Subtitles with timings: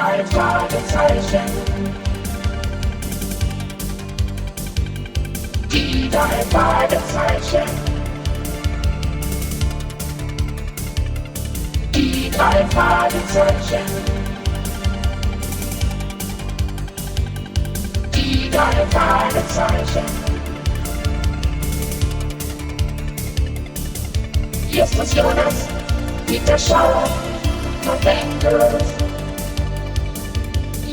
[0.00, 1.40] drei Fragezeichen.
[5.70, 7.70] Die drei Fragezeichen.
[11.94, 13.86] Die drei Fragezeichen.
[18.14, 20.06] Die drei Fragezeichen.
[24.70, 25.68] Justus Jonas,
[26.26, 27.04] Peter Schauer,
[27.84, 28.99] November.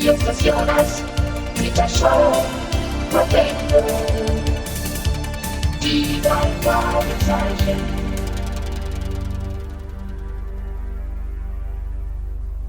[0.00, 1.02] Justus Jonas,
[1.56, 2.46] Peter Schauer,
[3.12, 3.84] November.
[5.82, 7.80] Die drei Fragezeichen.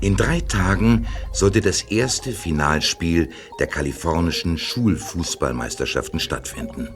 [0.02, 6.90] In drei Tagen sollte das erste Finalspiel der kalifornischen Schulfußballmeisterschaften stattfinden.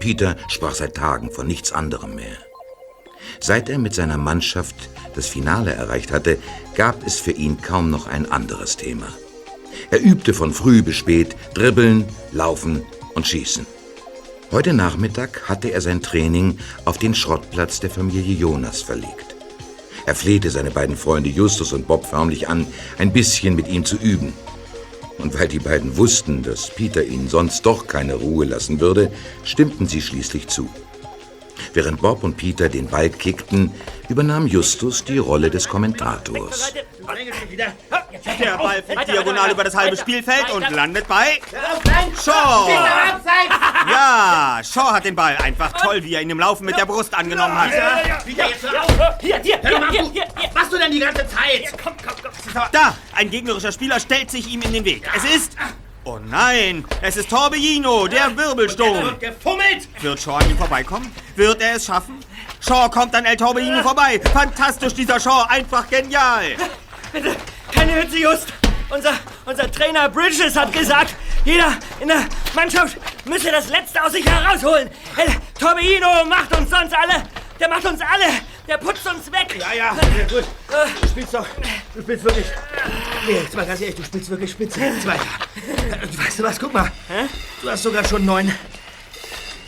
[0.00, 2.36] Peter sprach seit Tagen von nichts anderem mehr.
[3.40, 6.38] Seit er mit seiner Mannschaft das Finale erreicht hatte,
[6.74, 9.08] gab es für ihn kaum noch ein anderes Thema.
[9.90, 12.82] Er übte von früh bis spät Dribbeln, Laufen
[13.14, 13.66] und Schießen.
[14.50, 19.34] Heute Nachmittag hatte er sein Training auf den Schrottplatz der Familie Jonas verlegt.
[20.04, 22.66] Er flehte seine beiden Freunde Justus und Bob förmlich an,
[22.98, 24.32] ein bisschen mit ihm zu üben.
[25.18, 29.12] Und weil die beiden wussten, dass Peter ihnen sonst doch keine Ruhe lassen würde,
[29.44, 30.68] stimmten sie schließlich zu.
[31.74, 33.70] Während Bob und Peter den Ball kickten,
[34.08, 36.74] übernahm Justus die Rolle des Kommentators.
[38.38, 41.40] Der Ball fliegt diagonal über das halbe Spielfeld und landet bei
[42.22, 42.68] Shaw.
[43.90, 45.36] Ja, Shaw hat den Ball.
[45.36, 48.26] Einfach toll, wie er ihn im Laufen mit der Brust angenommen hat.
[48.26, 48.64] Wieder jetzt
[49.20, 50.24] Hier, hier, hier, du- hier, hier.
[50.36, 51.64] Was machst du denn die ganze Zeit?
[51.82, 52.62] Komm, komm, komm.
[52.72, 55.08] Da, ein gegnerischer Spieler stellt sich ihm in den Weg.
[55.16, 55.56] Es ist...
[56.04, 59.06] Oh nein, es ist Torbellino, der Wirbelsturm.
[59.06, 59.88] Und gefummelt!
[60.02, 61.14] Wird Shaw an ihm vorbeikommen?
[61.36, 62.18] Wird er es schaffen?
[62.60, 64.20] Shaw kommt an El Torbellino vorbei.
[64.32, 65.46] Fantastisch, dieser Shaw.
[65.48, 66.56] Einfach genial.
[67.12, 67.36] Bitte,
[67.72, 68.48] keine Witze, Just.
[68.90, 69.12] Unser,
[69.46, 74.90] unser Trainer Bridges hat gesagt, jeder in der Mannschaft müsse das Letzte aus sich herausholen.
[75.16, 75.28] El
[75.58, 77.22] Torbellino macht uns sonst alle,
[77.58, 78.26] der macht uns alle,
[78.68, 79.56] der putzt uns weg.
[79.58, 79.90] Ja, ja,
[80.28, 80.44] gut.
[81.00, 81.46] Du spielst doch.
[81.94, 82.46] Du spielst wirklich.
[83.26, 84.80] Nee, jetzt mal ganz ehrlich, du spielst wirklich spitze.
[84.80, 85.22] Jetzt weiter.
[85.56, 86.90] Äh, Weißt du was, guck mal.
[87.62, 88.54] Du hast sogar schon neun.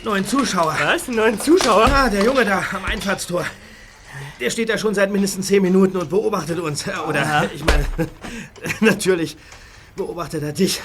[0.03, 0.77] neun Zuschauer.
[0.83, 1.07] Was?
[1.07, 1.89] Neuen Zuschauer?
[1.91, 3.45] Ah, der Junge da am Einfahrtstor.
[4.39, 6.85] Der steht da schon seit mindestens zehn Minuten und beobachtet uns.
[7.07, 7.85] Oder, ich meine,
[8.81, 9.37] natürlich
[9.95, 10.81] beobachtet er dich.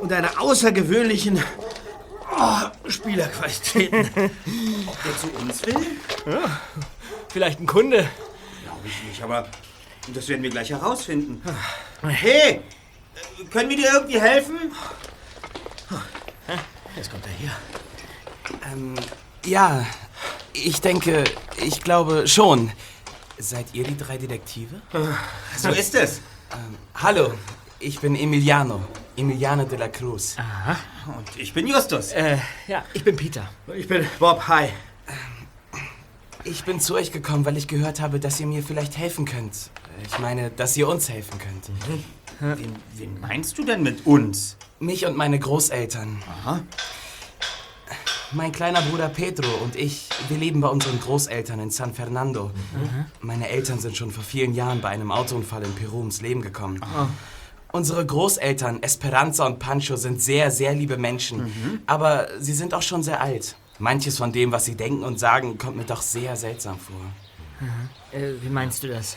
[0.00, 1.42] Und deine außergewöhnlichen
[2.38, 4.10] oh, Spielerqualitäten.
[4.14, 5.76] Der zu uns will?
[7.28, 8.08] Vielleicht ein Kunde.
[8.64, 9.48] Glaube ich nicht, aber
[10.12, 11.42] das werden wir gleich herausfinden.
[12.02, 12.60] Hey,
[13.40, 14.58] äh, können wir dir irgendwie helfen?
[16.96, 17.50] Jetzt kommt er hier.
[18.72, 18.94] Ähm,
[19.44, 19.84] ja,
[20.52, 21.24] ich denke,
[21.56, 22.70] ich glaube schon.
[23.38, 24.80] Seid ihr die drei Detektive?
[25.56, 26.20] So ist es.
[26.94, 27.34] Hallo,
[27.80, 28.80] ich bin Emiliano.
[29.16, 30.36] Emiliano de la Cruz.
[31.06, 32.12] Und ich bin Justus.
[32.12, 33.48] Äh, ja, ich bin Peter.
[33.74, 34.46] Ich bin Bob.
[34.48, 34.68] Hi.
[36.44, 39.70] Ich bin zu euch gekommen, weil ich gehört habe, dass ihr mir vielleicht helfen könnt.
[40.06, 41.70] Ich meine, dass ihr uns helfen könnt.
[42.40, 44.56] Wen, wen meinst du denn mit uns?
[44.78, 46.22] Mich und meine Großeltern.
[46.28, 46.62] Aha.
[48.34, 52.50] Mein kleiner Bruder Pedro und ich, wir leben bei unseren Großeltern in San Fernando.
[53.20, 56.80] Meine Eltern sind schon vor vielen Jahren bei einem Autounfall in Peru ums Leben gekommen.
[57.70, 61.82] Unsere Großeltern, Esperanza und Pancho, sind sehr, sehr liebe Menschen.
[61.86, 63.56] Aber sie sind auch schon sehr alt.
[63.78, 66.96] Manches von dem, was sie denken und sagen, kommt mir doch sehr seltsam vor.
[68.12, 69.16] Äh, wie meinst du das?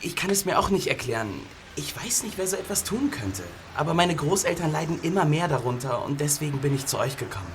[0.00, 1.28] Ich kann es mir auch nicht erklären.
[1.76, 3.42] Ich weiß nicht, wer so etwas tun könnte.
[3.76, 7.52] Aber meine Großeltern leiden immer mehr darunter und deswegen bin ich zu euch gekommen.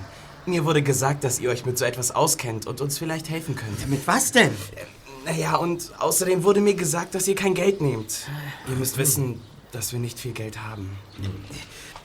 [0.47, 3.89] Mir wurde gesagt, dass ihr euch mit so etwas auskennt und uns vielleicht helfen könnt.
[3.89, 4.51] Mit was denn?
[5.25, 8.27] Naja, und außerdem wurde mir gesagt, dass ihr kein Geld nehmt.
[8.69, 9.41] Ihr müsst wissen,
[9.73, 10.89] dass wir nicht viel Geld haben.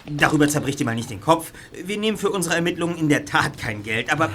[0.06, 1.52] Darüber zerbricht ihr mal nicht den Kopf.
[1.72, 4.28] Wir nehmen für unsere Ermittlungen in der Tat kein Geld, aber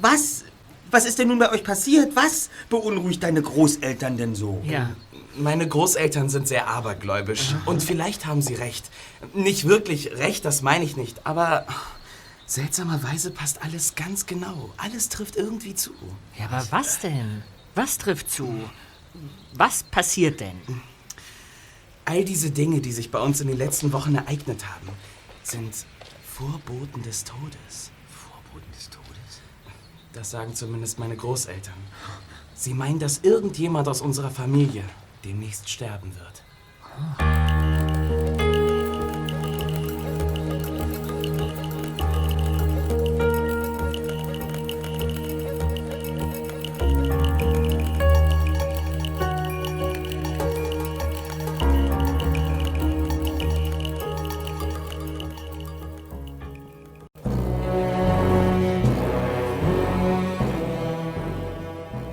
[0.00, 0.44] was?
[0.90, 2.16] Was ist denn nun bei euch passiert?
[2.16, 4.62] Was beunruhigt deine Großeltern denn so?
[4.64, 4.90] Ja.
[5.36, 7.54] Meine Großeltern sind sehr abergläubisch.
[7.66, 8.90] Und vielleicht haben sie recht.
[9.34, 11.26] Nicht wirklich recht, das meine ich nicht.
[11.26, 11.66] Aber
[12.50, 14.72] seltsamerweise passt alles ganz genau.
[14.76, 15.92] Alles trifft irgendwie zu.
[16.38, 17.42] Ja, aber was denn?
[17.74, 18.68] Was trifft zu?
[19.54, 20.60] Was passiert denn?
[22.04, 24.88] All diese Dinge, die sich bei uns in den letzten Wochen ereignet haben,
[25.44, 25.86] sind
[26.24, 27.92] Vorboten des Todes.
[28.08, 29.40] Vorboten des Todes?
[30.12, 31.74] Das sagen zumindest meine Großeltern.
[32.54, 34.82] Sie meinen, dass irgendjemand aus unserer Familie
[35.24, 37.39] demnächst sterben wird.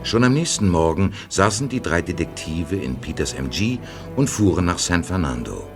[0.07, 3.77] Schon am nächsten Morgen saßen die drei Detektive in Peters MG
[4.15, 5.67] und fuhren nach San Fernando.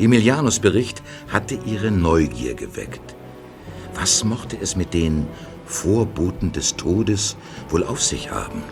[0.00, 1.00] Emilianos Bericht
[1.32, 3.14] hatte ihre Neugier geweckt.
[3.94, 5.28] Was mochte es mit den
[5.64, 7.36] Vorboten des Todes
[7.68, 8.64] wohl auf sich haben?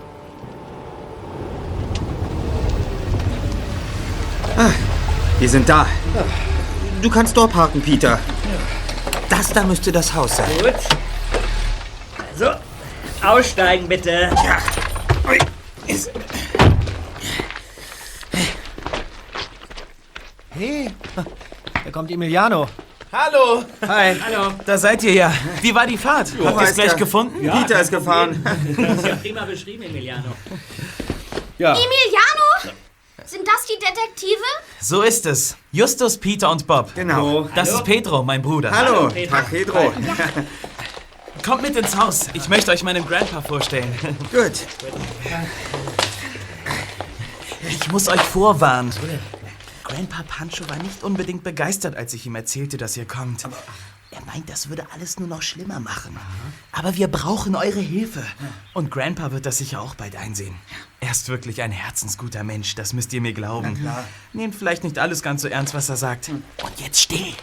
[5.39, 5.87] Wir sind da.
[7.01, 8.19] Du kannst dort parken, Peter.
[9.29, 10.51] Das da müsste das Haus sein.
[10.59, 10.75] Gut.
[12.33, 12.59] Also,
[13.23, 14.31] aussteigen bitte.
[14.45, 14.59] Ja.
[15.91, 16.11] Ist-
[20.51, 20.91] Hey,
[21.85, 22.67] da kommt Emiliano.
[23.13, 23.65] Hallo!
[23.87, 24.15] Hi.
[24.21, 24.53] Hallo.
[24.67, 25.33] Da seid ihr ja.
[25.63, 26.29] Wie war die Fahrt?
[26.45, 27.41] Habt ihr es ist gleich ja- gefunden?
[27.51, 28.45] Peter ist gefahren.
[28.77, 30.31] Das ist ja prima beschrieben, Emiliano.
[31.59, 31.73] Ja.
[31.73, 32.75] Emiliano?
[33.27, 34.43] Sind das die Detektive?
[34.81, 35.57] So ist es.
[35.73, 36.95] Justus, Peter und Bob.
[36.95, 37.49] Genau.
[37.55, 38.71] Das ist Pedro, mein Bruder.
[38.73, 39.37] Hallo, Pedro.
[39.37, 39.93] Tag Pedro.
[41.45, 42.27] Kommt mit ins Haus.
[42.35, 43.93] Ich möchte euch meinen Grandpa vorstellen.
[44.33, 44.53] Gut.
[47.91, 48.93] Ich muss euch vorwarnen.
[49.83, 53.43] Grandpa Pancho war nicht unbedingt begeistert, als ich ihm erzählte, dass ihr kommt.
[54.13, 56.17] Er meint, das würde alles nur noch schlimmer machen.
[56.71, 58.23] Aber wir brauchen eure Hilfe.
[58.75, 60.55] Und Grandpa wird das sicher auch bald einsehen.
[61.01, 63.77] Er ist wirklich ein herzensguter Mensch, das müsst ihr mir glauben.
[64.33, 66.29] Nehmt vielleicht nicht alles ganz so ernst, was er sagt.
[66.29, 66.45] Und
[66.79, 67.35] jetzt still.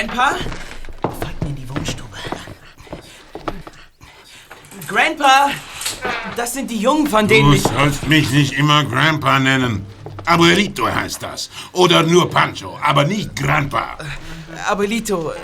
[0.00, 0.30] Grandpa?
[1.02, 2.16] Folgt mir in die Wohnstube.
[4.88, 5.50] Grandpa!
[6.36, 7.62] Das sind die Jungen, von denen Du ich...
[7.62, 9.84] sollst mich nicht immer Grandpa nennen.
[10.24, 11.50] Abuelito heißt das.
[11.72, 13.98] Oder nur Pancho, aber nicht Grandpa.
[14.70, 15.34] Abuelito,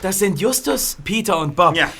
[0.00, 1.76] das sind Justus, Peter und Bob.
[1.76, 1.90] Ja.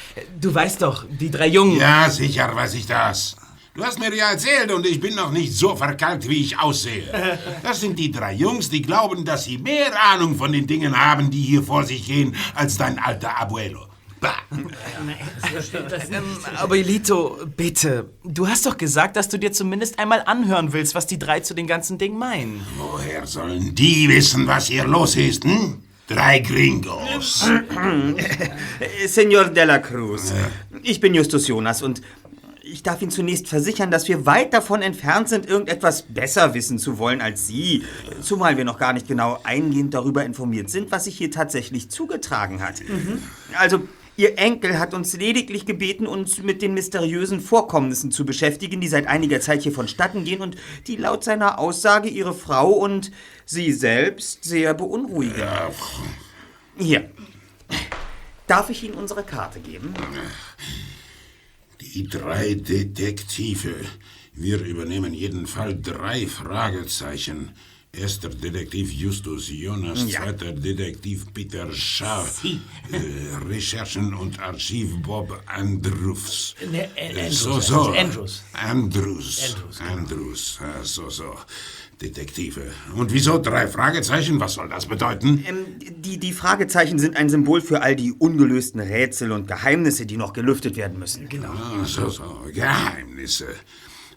[0.40, 1.78] Du weißt doch, die drei Jungen.
[1.78, 3.36] Ja, sicher weiß ich das.
[3.76, 7.05] Du hast mir ja erzählt und ich bin noch nicht so verkalkt, wie ich aussehe.
[7.62, 11.31] Das sind die drei Jungs, die glauben, dass sie mehr Ahnung von den Dingen haben,
[11.31, 13.87] die hier vor sich gehen, als dein alter Abuelo.
[14.20, 14.37] Bah.
[14.50, 16.25] Ähm,
[16.56, 18.08] Abuelito, bitte.
[18.25, 21.52] Du hast doch gesagt, dass du dir zumindest einmal anhören willst, was die drei zu
[21.52, 22.64] den ganzen Dingen meinen.
[22.78, 25.82] Woher sollen die wissen, was hier los ist, hm?
[26.08, 27.50] Drei Gringos.
[29.06, 30.32] Senor de la Cruz.
[30.82, 32.00] Ich bin Justus Jonas und
[32.72, 36.98] ich darf Ihnen zunächst versichern, dass wir weit davon entfernt sind, irgendetwas besser wissen zu
[36.98, 37.84] wollen als Sie.
[38.20, 42.60] Zumal wir noch gar nicht genau eingehend darüber informiert sind, was sich hier tatsächlich zugetragen
[42.60, 42.82] hat.
[43.56, 43.86] Also,
[44.18, 49.06] Ihr Enkel hat uns lediglich gebeten, uns mit den mysteriösen Vorkommnissen zu beschäftigen, die seit
[49.06, 53.10] einiger Zeit hier vonstatten gehen und die laut seiner Aussage Ihre Frau und
[53.44, 55.42] Sie selbst sehr beunruhigen.
[56.78, 57.10] Hier.
[58.46, 59.92] Darf ich Ihnen unsere Karte geben?
[61.81, 63.75] Die drei Detektive.
[64.34, 67.50] Wir übernehmen jeden Fall drei Fragezeichen.
[67.93, 70.20] Erster Detektiv Justus Jonas, Ja.
[70.25, 72.28] zweiter Detektiv Peter Schaar,
[72.93, 72.99] äh,
[73.46, 76.55] Recherchen und Archiv Bob Andrews.
[76.70, 77.81] Ne, äh, Äh, Andrews, so, so.
[77.93, 78.43] Andrews.
[78.52, 79.38] Andrews.
[79.55, 80.58] Andrews, Andrews.
[80.61, 81.37] Ah, so, so.
[82.00, 82.62] Detektive.
[82.94, 84.38] Und wieso drei Fragezeichen?
[84.38, 85.44] Was soll das bedeuten?
[85.46, 90.19] Ähm, die, die Fragezeichen sind ein Symbol für all die ungelösten Rätsel und Geheimnisse, die
[90.19, 91.28] noch gelüftet werden müssen.
[91.28, 91.49] Genau.
[91.49, 92.42] Ah, so, so.
[92.52, 93.47] Geheimnisse.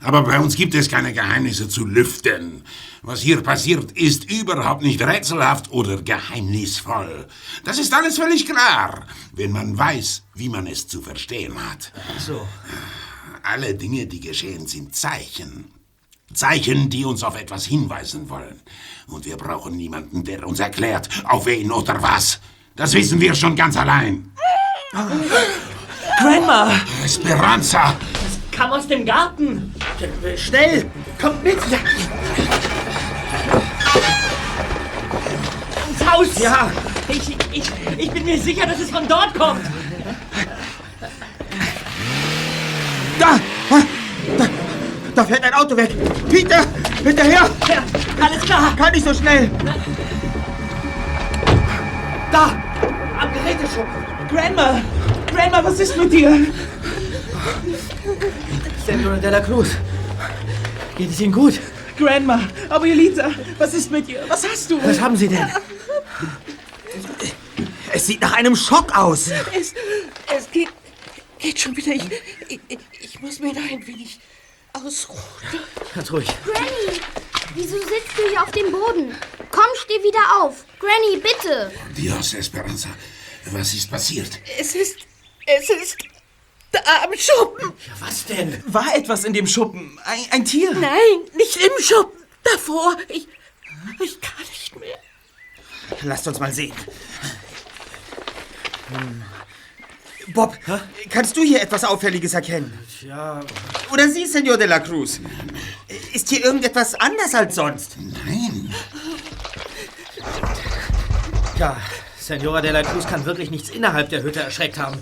[0.01, 2.63] Aber bei uns gibt es keine Geheimnisse zu lüften.
[3.01, 7.27] Was hier passiert, ist überhaupt nicht rätselhaft oder geheimnisvoll.
[7.65, 11.92] Das ist alles völlig klar, wenn man weiß, wie man es zu verstehen hat.
[12.18, 12.48] So.
[13.44, 15.79] Alle Dinge, die geschehen, sind Zeichen.
[16.34, 18.62] Zeichen, die uns auf etwas hinweisen wollen.
[19.08, 22.40] Und wir brauchen niemanden, der uns erklärt, auf wen oder was.
[22.76, 24.32] Das wissen wir schon ganz allein.
[26.20, 26.72] Grandma!
[27.04, 27.96] Esperanza!
[28.52, 29.74] Kam aus dem Garten.
[30.36, 30.90] Schnell!
[31.20, 31.58] Kommt mit!
[31.70, 31.78] Ja.
[35.90, 36.40] Ins Haus.
[36.40, 36.72] Ja.
[37.08, 39.66] Ich, ich, ich bin mir sicher, dass es von dort kommt.
[43.20, 43.40] Da!
[44.38, 44.50] Da!
[45.20, 45.92] Da fährt ein Auto weg!
[46.30, 46.62] Peter!
[47.04, 47.50] Hinterher!
[47.68, 47.84] Ja,
[48.22, 48.74] alles klar.
[48.78, 49.52] Kann nicht so schnell!
[52.32, 52.64] Da!
[53.20, 54.06] Am Geräteschuppen!
[54.30, 54.82] Grandma!
[55.36, 56.48] Grandma, was ist mit dir?
[59.22, 59.72] De la Cruz.
[60.98, 61.60] Geht es Ihnen gut?
[61.98, 62.40] Grandma!
[62.70, 63.30] Abuelita!
[63.58, 64.24] Was ist mit dir?
[64.30, 64.82] Was hast du?
[64.82, 65.46] Was haben Sie denn?
[67.92, 69.28] Es sieht nach einem Schock aus!
[69.54, 69.74] Es,
[70.34, 70.70] es geht,
[71.40, 71.92] geht schon wieder.
[71.92, 74.18] Ich, ich, ich muss mir da ein wenig
[74.86, 75.20] ausruhen.
[75.94, 76.28] Ganz ruhig.
[76.46, 77.02] Granny,
[77.56, 79.16] wieso sitzt du hier auf dem Boden?
[79.52, 80.66] Komm, steh wieder auf.
[80.80, 81.72] Granny, bitte.
[81.96, 82.90] Dios, Esperanza,
[83.46, 84.40] was ist passiert?
[84.58, 84.98] Es ist,
[85.46, 85.98] es ist
[86.72, 87.74] da am Schuppen.
[88.00, 88.64] Was denn?
[88.68, 90.00] War etwas in dem Schuppen?
[90.06, 90.74] Ein, ein Tier?
[90.74, 92.20] Nein, nicht im Schuppen.
[92.44, 92.96] Davor.
[93.08, 93.28] Ich,
[94.02, 95.00] ich kann nicht mehr.
[96.04, 96.74] Lasst uns mal sehen.
[98.90, 99.24] Hm.
[100.34, 100.58] Bob,
[101.10, 102.78] kannst du hier etwas Auffälliges erkennen?
[103.02, 103.40] Ja,
[103.92, 105.20] Oder Sie, Senor de la Cruz?
[106.14, 107.98] Ist hier irgendetwas anders als sonst?
[107.98, 108.74] Nein.
[111.58, 111.78] ja,
[112.20, 114.98] Senora de la Cruz kann wirklich nichts innerhalb der Hütte erschreckt haben.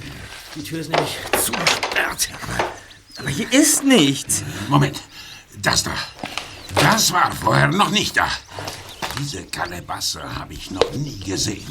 [0.55, 2.29] Die Tür ist nämlich zugesperrt.
[3.19, 4.43] Aber hier ist nichts.
[4.69, 5.01] Moment.
[5.61, 5.91] Das da.
[6.75, 8.27] Das war vorher noch nicht da.
[9.19, 11.65] Diese Kalebasse habe ich noch nie gesehen.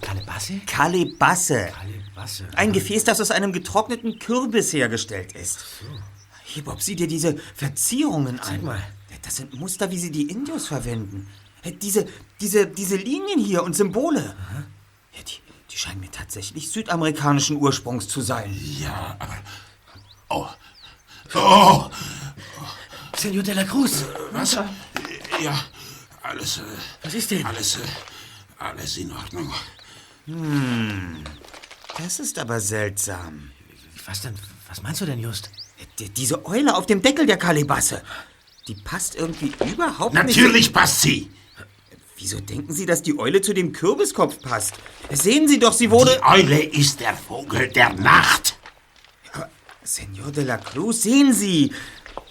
[0.00, 0.60] Kalebasse?
[0.66, 1.68] Kalebasse.
[1.72, 2.48] Kalebasse.
[2.56, 5.64] Ein Gefäß, das aus einem getrockneten Kürbis hergestellt ist.
[6.44, 8.64] Hier, Bob, sieh dir diese Verzierungen an.
[8.64, 8.82] mal.
[9.22, 11.28] Das sind Muster, wie sie die Indios verwenden.
[11.82, 12.06] Diese,
[12.40, 14.34] diese, diese Linien hier und Symbole.
[15.12, 15.34] Ja, die,
[15.70, 18.56] die scheinen mir tatsächlich südamerikanischen Ursprungs zu sein.
[18.80, 19.36] Ja, aber.
[20.30, 20.46] Oh.
[21.34, 21.90] Oh!
[23.16, 24.04] Senor de la Cruz.
[24.32, 24.54] Was?
[25.42, 25.60] Ja,
[26.22, 26.58] alles.
[26.58, 26.62] Äh,
[27.02, 27.44] Was ist denn?
[27.44, 27.78] alles.
[28.58, 29.52] Äh, alles in Ordnung.
[31.96, 33.50] Das ist aber seltsam.
[34.06, 34.34] Was denn?
[34.68, 35.50] Was meinst du denn, Just?
[35.98, 38.02] D diese Eule auf dem Deckel der Kalebasse.
[38.66, 40.36] Die passt irgendwie überhaupt nicht.
[40.36, 41.30] Natürlich passt sie.
[42.16, 44.74] Wieso denken Sie, dass die Eule zu dem Kürbiskopf passt?
[45.10, 46.16] Sehen Sie doch, sie wurde...
[46.16, 48.58] Die Eule ist der Vogel der Nacht.
[49.84, 51.72] Senor de la Cruz, sehen Sie!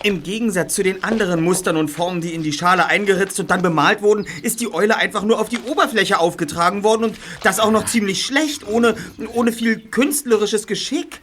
[0.07, 3.61] Im Gegensatz zu den anderen Mustern und Formen, die in die Schale eingeritzt und dann
[3.61, 7.71] bemalt wurden, ist die Eule einfach nur auf die Oberfläche aufgetragen worden und das auch
[7.71, 8.95] noch ziemlich schlecht, ohne,
[9.33, 11.19] ohne viel künstlerisches Geschick.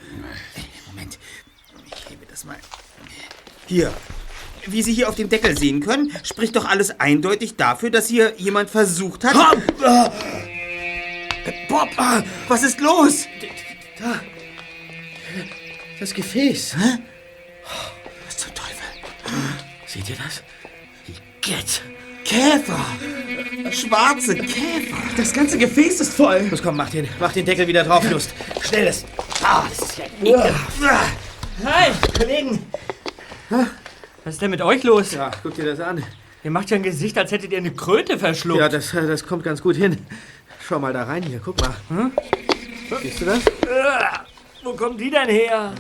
[0.91, 1.19] Moment,
[1.87, 2.57] ich hebe das mal.
[3.67, 3.91] Hier.
[4.67, 8.35] Wie Sie hier auf dem Deckel sehen können, spricht doch alles eindeutig dafür, dass hier
[8.37, 9.35] jemand versucht hat.
[9.83, 10.11] Äh,
[11.71, 13.25] Bob, ah, was ist los?
[15.99, 16.73] Das Gefäß.
[16.73, 17.05] Zum Teufel?
[19.95, 20.43] Seht ihr das?
[21.41, 21.83] Get.
[22.25, 22.85] Käfer!
[23.71, 24.97] Schwarze Käfer!
[25.17, 26.49] Das ganze Gefäß ist voll.
[26.51, 28.35] Los komm, mach den, mach den Deckel wieder drauf, Just.
[28.61, 29.05] Schnelles.
[29.45, 30.83] Ah, das ist ja ekelhaft.
[31.65, 32.67] Hi, Kollegen.
[34.25, 35.13] Was ist denn mit euch los?
[35.13, 36.03] Ja, guck dir das an.
[36.43, 38.59] Ihr macht ja ein Gesicht, als hättet ihr eine Kröte verschluckt.
[38.59, 40.05] Ja, das, das kommt ganz gut hin.
[40.67, 42.11] Schau mal da rein hier, guck mal.
[43.01, 43.39] Siehst du das?
[43.71, 44.25] Ah,
[44.65, 45.73] Wo kommen die denn her?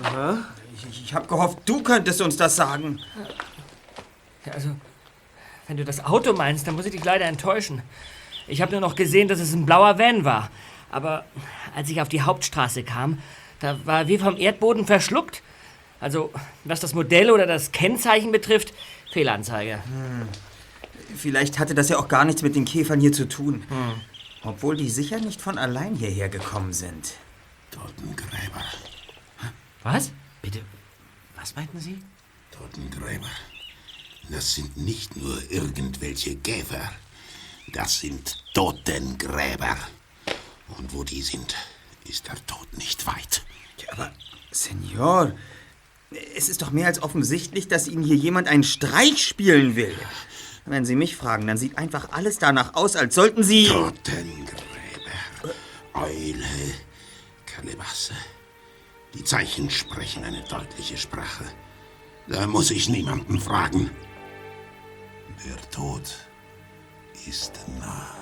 [0.76, 3.00] Ich, ich habe gehofft, du könntest uns das sagen.
[4.44, 4.76] Ja, also,
[5.66, 7.82] wenn du das Auto meinst, dann muss ich dich leider enttäuschen.
[8.46, 10.50] Ich habe nur noch gesehen, dass es ein blauer Van war.
[10.90, 11.24] Aber
[11.74, 13.20] als ich auf die Hauptstraße kam,
[13.60, 15.42] da war er wie vom Erdboden verschluckt.
[16.00, 16.32] Also,
[16.64, 18.74] was das Modell oder das Kennzeichen betrifft,
[19.12, 19.82] Fehlanzeige.
[21.16, 23.64] Vielleicht hatte das ja auch gar nichts mit den Käfern hier zu tun.
[24.42, 27.14] Obwohl die sicher nicht von allein hierher gekommen sind.
[27.70, 28.62] Totengräber.
[29.82, 30.12] Was?
[30.42, 30.60] Bitte,
[31.36, 31.98] was meinten Sie?
[32.50, 33.30] Totengräber.
[34.31, 36.93] Das sind nicht nur irgendwelche Käfer.
[37.73, 39.76] Das sind Totengräber.
[40.78, 41.54] Und wo die sind,
[42.09, 43.43] ist der Tod nicht weit.
[43.78, 44.12] Ja, aber,
[44.50, 45.33] Senor,
[46.37, 49.95] es ist doch mehr als offensichtlich, dass Ihnen hier jemand einen Streich spielen will.
[50.66, 53.66] Wenn Sie mich fragen, dann sieht einfach alles danach aus, als sollten Sie...
[53.66, 54.54] Totengräber,
[55.93, 56.45] Eule,
[57.45, 58.14] Kalebasse.
[59.14, 61.45] Die Zeichen sprechen eine deutliche Sprache.
[62.26, 63.90] Da muss ich niemanden fragen.
[65.43, 66.03] Der Tod
[67.26, 68.14] ist nah.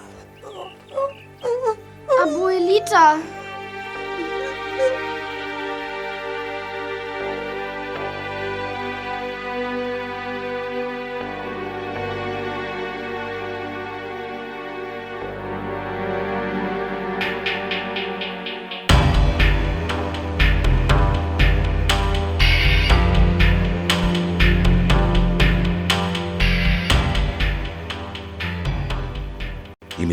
[2.23, 3.17] Abuelita.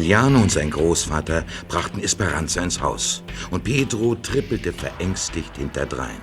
[0.09, 6.17] Emiliano und sein Großvater brachten Esperanza ins Haus und Pedro trippelte verängstigt hinterdrein.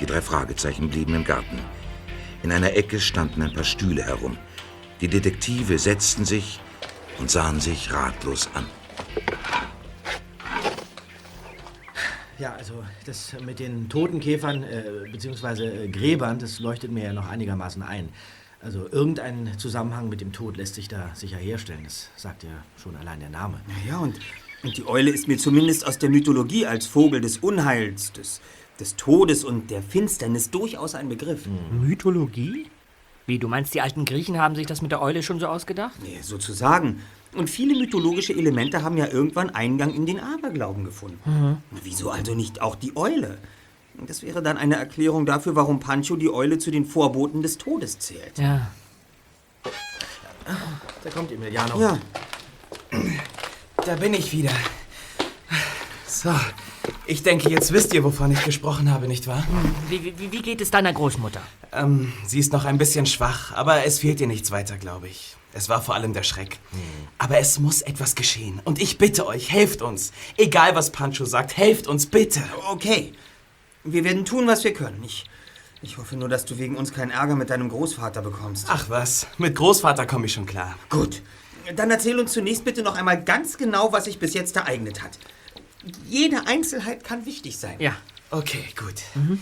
[0.00, 1.58] Die drei Fragezeichen blieben im Garten.
[2.42, 4.38] In einer Ecke standen ein paar Stühle herum.
[5.02, 6.60] Die Detektive setzten sich
[7.18, 8.64] und sahen sich ratlos an.
[12.38, 12.72] Ja, also
[13.04, 15.84] das mit den Totenkäfern äh, bzw.
[15.84, 18.08] Äh, Gräbern, das leuchtet mir ja noch einigermaßen ein.
[18.60, 21.84] Also irgendein Zusammenhang mit dem Tod lässt sich da sicher herstellen.
[21.84, 22.50] Das sagt ja
[22.82, 23.60] schon allein der Name.
[23.88, 24.16] Ja, und,
[24.64, 28.40] und die Eule ist mir zumindest aus der Mythologie als Vogel des Unheils, des,
[28.80, 31.46] des Todes und der Finsternis durchaus ein Begriff.
[31.70, 32.66] Mythologie?
[33.26, 35.94] Wie, du meinst, die alten Griechen haben sich das mit der Eule schon so ausgedacht?
[36.02, 37.00] Nee, sozusagen.
[37.36, 41.62] Und viele mythologische Elemente haben ja irgendwann Eingang in den Aberglauben gefunden.
[41.84, 43.38] Wieso also nicht auch die Eule?
[44.06, 47.98] Das wäre dann eine Erklärung dafür, warum Pancho die Eule zu den Vorboten des Todes
[47.98, 48.38] zählt.
[48.38, 48.70] Ja.
[51.04, 51.80] da kommt Emiliano.
[51.80, 51.98] Ja,
[53.84, 54.52] Da bin ich wieder.
[56.06, 56.34] So,
[57.06, 59.46] ich denke, jetzt wisst ihr, wovon ich gesprochen habe, nicht wahr?
[59.88, 61.40] Wie, wie, wie geht es deiner Großmutter?
[61.72, 65.36] Ähm, sie ist noch ein bisschen schwach, aber es fehlt ihr nichts weiter, glaube ich.
[65.52, 66.58] Es war vor allem der Schreck.
[67.18, 68.60] Aber es muss etwas geschehen.
[68.64, 70.12] Und ich bitte euch, helft uns.
[70.36, 72.42] Egal, was Pancho sagt, helft uns bitte.
[72.70, 73.12] okay.
[73.84, 75.02] Wir werden tun, was wir können.
[75.04, 75.24] Ich,
[75.82, 78.66] ich hoffe nur, dass du wegen uns keinen Ärger mit deinem Großvater bekommst.
[78.68, 80.76] Ach was, mit Großvater komme ich schon klar.
[80.88, 81.22] Gut.
[81.76, 85.18] Dann erzähl uns zunächst bitte noch einmal ganz genau, was sich bis jetzt ereignet hat.
[86.06, 87.76] Jede Einzelheit kann wichtig sein.
[87.78, 87.94] Ja.
[88.30, 89.02] Okay, gut.
[89.14, 89.40] Hm.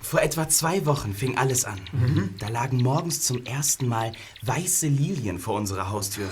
[0.00, 1.80] Vor etwa zwei Wochen fing alles an.
[2.38, 6.28] Da lagen morgens zum ersten Mal weiße Lilien vor unserer Haustür.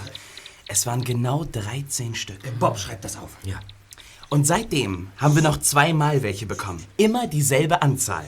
[0.69, 2.39] Es waren genau 13 Stück.
[2.59, 3.31] Bob, schreib das auf.
[3.45, 3.59] Ja.
[4.31, 6.85] Und seitdem haben wir noch zweimal welche bekommen.
[6.97, 8.25] Immer dieselbe Anzahl.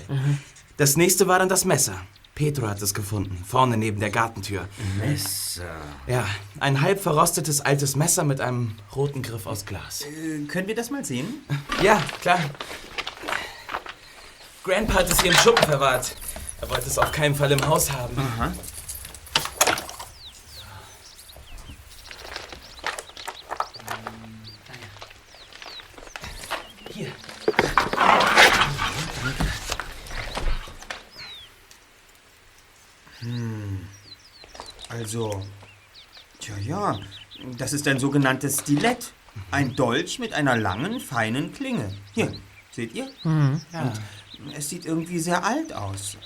[0.76, 2.00] Das nächste war dann das Messer.
[2.36, 4.68] Petro hat es gefunden, vorne neben der Gartentür.
[4.98, 5.74] Messer.
[6.06, 6.26] Ja,
[6.60, 10.02] ein halb verrostetes altes Messer mit einem roten Griff aus Glas.
[10.02, 11.46] Äh, können wir das mal sehen?
[11.82, 12.38] Ja, klar.
[14.64, 16.14] Grandpa hat es hier im Schuppen verwahrt.
[16.60, 18.18] Er wollte es auf keinen Fall im Haus haben.
[18.18, 18.52] Aha.
[26.92, 27.12] Hier.
[35.06, 35.40] Also,
[36.40, 36.98] tja, ja,
[37.58, 39.12] das ist ein sogenanntes Stilett.
[39.52, 41.96] Ein Dolch mit einer langen, feinen Klinge.
[42.12, 42.34] Hier,
[42.72, 43.08] seht ihr?
[43.22, 43.92] Ja.
[44.52, 46.16] Es sieht irgendwie sehr alt aus.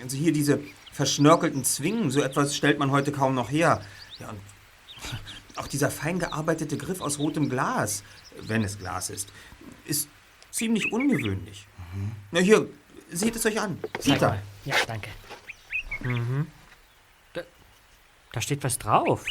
[0.00, 0.60] Also hier diese
[0.92, 3.82] verschnörkelten Zwingen, so etwas stellt man heute kaum noch her.
[4.20, 4.38] Ja, und
[5.56, 8.04] auch dieser fein gearbeitete Griff aus rotem Glas,
[8.42, 9.32] wenn es Glas ist,
[9.86, 10.08] ist
[10.52, 11.66] ziemlich ungewöhnlich.
[12.30, 12.68] Na hier,
[13.10, 13.80] seht es euch an.
[14.00, 14.28] Peter.
[14.28, 14.42] mal.
[14.66, 15.10] Ja, danke.
[16.04, 16.46] Mhm.
[18.32, 19.24] Da, steht was drauf.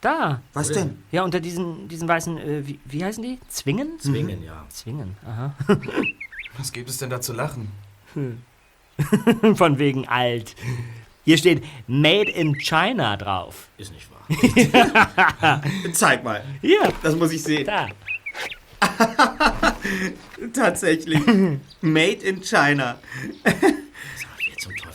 [0.00, 0.40] Da.
[0.52, 1.02] Was denn?
[1.10, 3.38] Ja, unter diesen, diesen weißen, äh, wie, wie heißen die?
[3.48, 3.98] Zwingen?
[3.98, 4.64] Zwingen, ja.
[4.68, 5.54] Zwingen, aha.
[6.56, 7.68] Was gibt es denn da zu lachen?
[9.54, 10.54] Von wegen alt.
[11.24, 13.68] Hier steht Made in China drauf.
[13.76, 15.60] Ist nicht wahr.
[15.92, 16.44] Zeig mal.
[16.60, 17.66] Hier, Das muss ich sehen.
[17.66, 17.88] da.
[20.52, 21.20] Tatsächlich.
[21.80, 22.98] Made in China.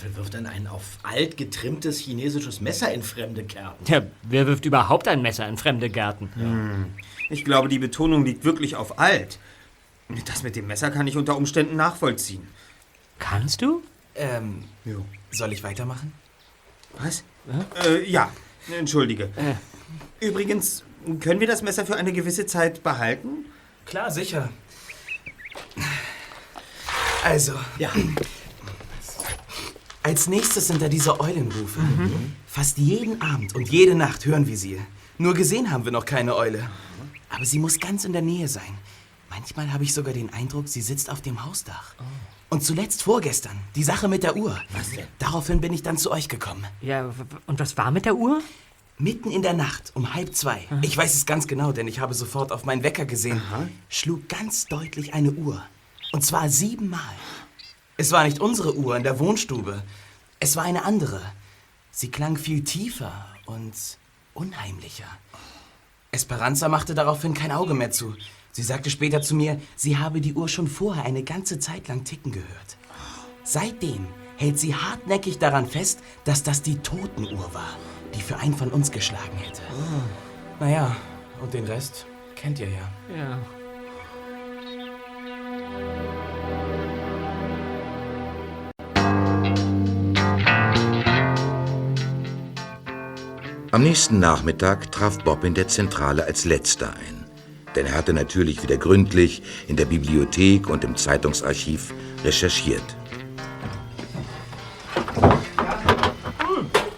[0.03, 3.85] Teufel wirft denn ein auf alt getrimmtes chinesisches Messer in fremde Gärten?
[3.89, 6.93] Ja, wer wirft überhaupt ein Messer in fremde Gärten?
[7.29, 9.39] Ich glaube, die Betonung liegt wirklich auf alt.
[10.25, 12.45] Das mit dem Messer kann ich unter Umständen nachvollziehen.
[13.19, 13.81] Kannst du?
[14.15, 15.05] Ähm, Jo.
[15.31, 16.11] soll ich weitermachen?
[16.99, 17.23] Was?
[17.85, 18.29] Äh, ja,
[18.77, 19.29] entschuldige.
[19.37, 19.55] Äh.
[20.25, 20.83] Übrigens,
[21.21, 23.45] können wir das Messer für eine gewisse Zeit behalten?
[23.85, 24.49] Klar, sicher.
[27.23, 27.89] Also, Ja.
[30.03, 31.79] Als nächstes sind da diese Eulenrufe.
[32.45, 34.79] Fast jeden Abend und jede Nacht hören wir sie.
[35.17, 36.69] Nur gesehen haben wir noch keine Eule.
[37.29, 38.77] Aber sie muss ganz in der Nähe sein.
[39.29, 41.95] Manchmal habe ich sogar den Eindruck, sie sitzt auf dem Hausdach.
[42.49, 44.61] Und zuletzt vorgestern, die Sache mit der Uhr.
[44.73, 45.07] Was denn?
[45.17, 46.65] Daraufhin bin ich dann zu euch gekommen.
[46.81, 47.11] Ja,
[47.47, 48.41] und was war mit der Uhr?
[48.99, 50.67] Mitten in der Nacht, um halb zwei.
[50.83, 53.41] Ich weiß es ganz genau, denn ich habe sofort auf meinen Wecker gesehen.
[53.89, 55.63] Schlug ganz deutlich eine Uhr.
[56.11, 56.99] Und zwar siebenmal.
[57.95, 59.83] Es war nicht unsere Uhr in der Wohnstube.
[60.39, 61.21] Es war eine andere.
[61.91, 63.13] Sie klang viel tiefer
[63.45, 63.73] und
[64.33, 65.05] unheimlicher.
[66.11, 68.15] Esperanza machte daraufhin kein Auge mehr zu.
[68.51, 72.03] Sie sagte später zu mir, sie habe die Uhr schon vorher eine ganze Zeit lang
[72.03, 72.77] ticken gehört.
[73.43, 77.77] Seitdem hält sie hartnäckig daran fest, dass das die Totenuhr war,
[78.15, 79.61] die für einen von uns geschlagen hätte.
[80.59, 80.95] Naja,
[81.41, 83.15] und den Rest kennt ihr ja.
[83.15, 83.39] Ja.
[93.73, 97.25] Am nächsten Nachmittag traf Bob in der Zentrale als letzter ein.
[97.75, 101.91] Denn er hatte natürlich wieder gründlich in der Bibliothek und im Zeitungsarchiv
[102.23, 102.83] recherchiert.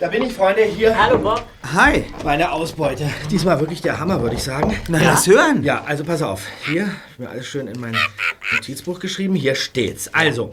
[0.02, 1.02] Da bin ich, Freunde, hier.
[1.02, 1.46] Hallo Bob.
[1.74, 2.04] Hi.
[2.26, 3.10] Meine Ausbeute.
[3.32, 4.78] Diesmal wirklich der Hammer, würde ich sagen.
[4.90, 5.64] Na, lass hören.
[5.64, 6.42] Ja, also pass auf.
[6.66, 7.96] Hier, mir alles schön in mein
[8.56, 9.36] Notizbuch geschrieben.
[9.36, 10.14] Hier steht's.
[10.14, 10.52] Also,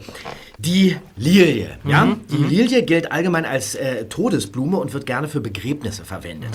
[0.57, 1.77] die Lilie.
[1.83, 2.17] Ja?
[2.29, 6.51] Die Lilie gilt allgemein als äh, Todesblume und wird gerne für Begräbnisse verwendet.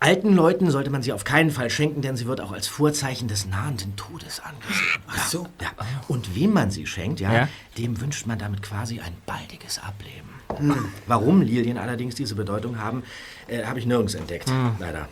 [0.00, 3.28] Alten Leuten sollte man sie auf keinen Fall schenken, denn sie wird auch als Vorzeichen
[3.28, 5.02] des nahenden Todes angesehen.
[5.08, 5.46] Ach so.
[5.60, 5.68] Ja.
[6.08, 7.48] Und wem man sie schenkt, ja, Ja.
[7.78, 10.30] dem wünscht man damit quasi ein baldiges Ableben.
[11.06, 13.02] Warum Lilien allerdings diese Bedeutung haben,
[13.48, 14.48] äh, habe ich nirgends entdeckt.
[14.78, 15.08] Leider.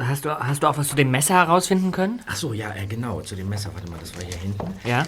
[0.00, 2.20] Hast du, hast du auch was zu dem Messer herausfinden können?
[2.26, 3.20] Ach so, ja, äh, genau.
[3.20, 3.70] Zu dem Messer.
[3.74, 4.74] Warte mal, das war hier hinten.
[4.84, 5.04] Ja.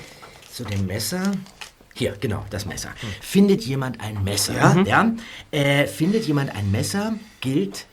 [0.52, 1.32] Zu dem Messer.
[1.94, 2.90] Hier, genau, das Messer.
[3.22, 4.52] Findet jemand ein Messer?
[4.54, 4.82] Ja?
[4.82, 5.12] ja?
[5.50, 7.86] Äh, findet jemand ein Messer, gilt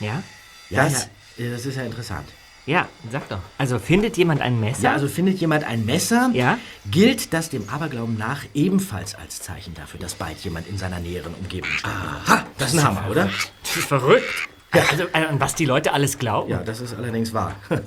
[0.00, 0.22] Ja?
[0.68, 2.28] Ja, Das- ja, das ist ja interessant.
[2.66, 3.38] Ja, sag doch.
[3.56, 4.82] Also findet jemand ein Messer?
[4.82, 6.58] Ja, also findet jemand ein Messer, Ja?
[6.90, 11.32] gilt das dem Aberglauben nach ebenfalls als Zeichen dafür, dass bald jemand in seiner näheren
[11.34, 11.90] Umgebung steht.
[11.90, 13.30] Ha, das ist ein Hammer, oder?
[13.62, 14.48] Das ist verrückt.
[14.70, 16.50] Also, äh, an was die Leute alles glauben.
[16.50, 17.54] Ja, das ist allerdings wahr.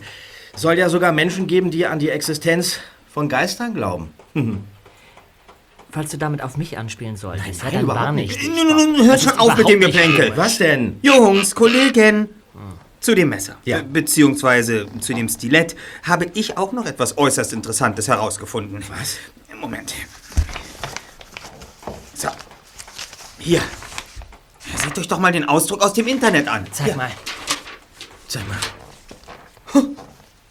[0.55, 2.79] Soll ja sogar Menschen geben, die an die Existenz
[3.13, 4.13] von Geistern glauben.
[5.91, 8.41] Falls du damit auf mich anspielen solltest, ja, nein, dann überhaupt war nicht.
[8.41, 8.49] nicht.
[8.55, 10.31] Nun, nun, nun, hört schon auf mit dem Geplänkel.
[10.37, 10.97] Was denn?
[11.01, 12.29] Jungs, Kollegen.
[13.01, 13.81] Zu dem Messer, Ja.
[13.81, 18.83] beziehungsweise zu dem Stilett, habe ich auch noch etwas äußerst Interessantes herausgefunden.
[18.89, 19.17] Was?
[19.59, 19.95] Moment.
[22.13, 22.29] So.
[23.39, 23.61] Hier.
[24.83, 26.65] Seht euch doch mal den Ausdruck aus dem Internet an.
[26.71, 27.11] Zeig mal.
[28.27, 28.57] Sag mal.
[29.73, 29.87] Huh,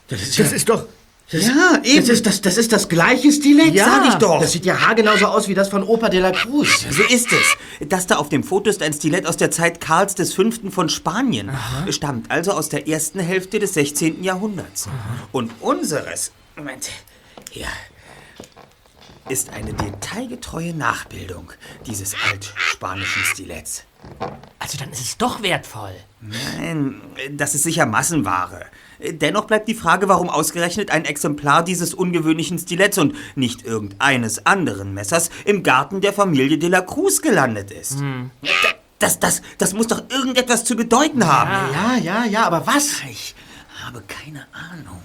[0.09, 0.85] Das ist, das ist doch.
[1.31, 2.01] Das, Ja, eben.
[2.01, 3.85] Das ist das, das ist das gleiche Stilett, Ja.
[3.85, 4.41] sag ich doch.
[4.41, 6.85] Das sieht ja haargenauso aus wie das von Opa de la Cruz.
[6.91, 7.89] So ist es.
[7.89, 10.51] Das da auf dem Foto ist ein Stilett aus der Zeit Karls V.
[10.71, 11.51] von Spanien.
[11.91, 14.25] Stammt also aus der ersten Hälfte des 16.
[14.25, 14.89] Jahrhunderts.
[15.31, 16.91] Und unseres, Moment,
[17.53, 17.67] hier,
[19.31, 21.53] ist eine detailgetreue Nachbildung
[21.87, 23.85] dieses altspanischen Stiletts.
[24.59, 25.95] Also dann ist es doch wertvoll.
[26.21, 28.67] Nein, das ist sicher Massenware.
[28.99, 34.95] Dennoch bleibt die Frage, warum ausgerechnet ein Exemplar dieses ungewöhnlichen Stiletts und nicht irgendeines anderen
[34.95, 37.99] Messers im Garten der Familie de la Cruz gelandet ist.
[38.99, 41.73] Das, das, das muss doch irgendetwas zu bedeuten haben.
[41.73, 43.01] Ja, ja, ja, aber was?
[43.09, 43.35] Ich
[43.85, 45.01] habe keine Ahnung.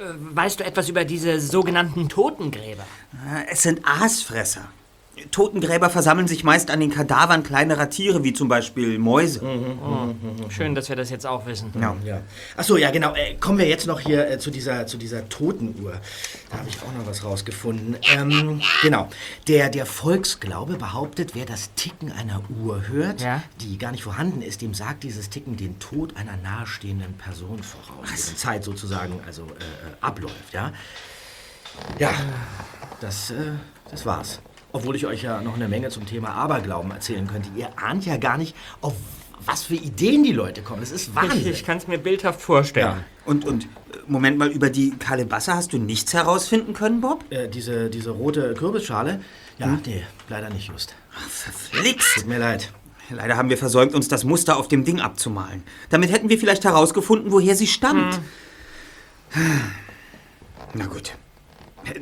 [0.00, 2.84] Weißt du etwas über diese sogenannten Totengräber?
[3.50, 4.68] Es sind Aasfresser.
[5.30, 9.40] Totengräber versammeln sich meist an den Kadavern kleinerer Tiere, wie zum Beispiel Mäuse.
[10.48, 11.72] Schön, dass wir das jetzt auch wissen.
[11.80, 11.96] Ja.
[12.04, 12.20] Ja.
[12.56, 13.14] Ach so, ja, genau.
[13.14, 15.92] Äh, kommen wir jetzt noch hier äh, zu, dieser, zu dieser Totenuhr.
[16.50, 17.96] Da habe ich auch noch was rausgefunden.
[18.14, 19.08] Ähm, genau.
[19.48, 23.42] Der, der Volksglaube behauptet, wer das Ticken einer Uhr hört, Ja.
[23.60, 28.08] die gar nicht vorhanden ist, dem sagt dieses Ticken den Tod einer nahestehenden Person voraus.
[28.08, 29.48] Deren Zeit sozusagen also äh, äh,
[30.00, 30.72] abläuft, ja?
[31.98, 32.12] Ja,
[33.00, 33.52] das, äh,
[33.90, 34.40] das war's.
[34.72, 37.48] Obwohl ich euch ja noch eine Menge zum Thema Aberglauben erzählen könnte.
[37.56, 38.94] Ihr ahnt ja gar nicht, auf
[39.46, 40.80] was für Ideen die Leute kommen.
[40.80, 41.52] Das ist Ich, Wahnsinn.
[41.52, 42.86] ich kann es mir bildhaft vorstellen.
[42.98, 43.04] Ja.
[43.24, 43.68] Und, und,
[44.06, 47.24] Moment mal, über die Kalebasse hast du nichts herausfinden können, Bob?
[47.30, 49.20] Äh, diese, diese rote Kürbisschale?
[49.58, 50.94] Ja, nee, leider nicht just.
[51.28, 52.14] Verflixt.
[52.16, 52.72] Tut mir leid.
[53.08, 55.64] Leider haben wir versäumt, uns das Muster auf dem Ding abzumalen.
[55.88, 58.20] Damit hätten wir vielleicht herausgefunden, woher sie stammt.
[60.74, 61.14] Na gut.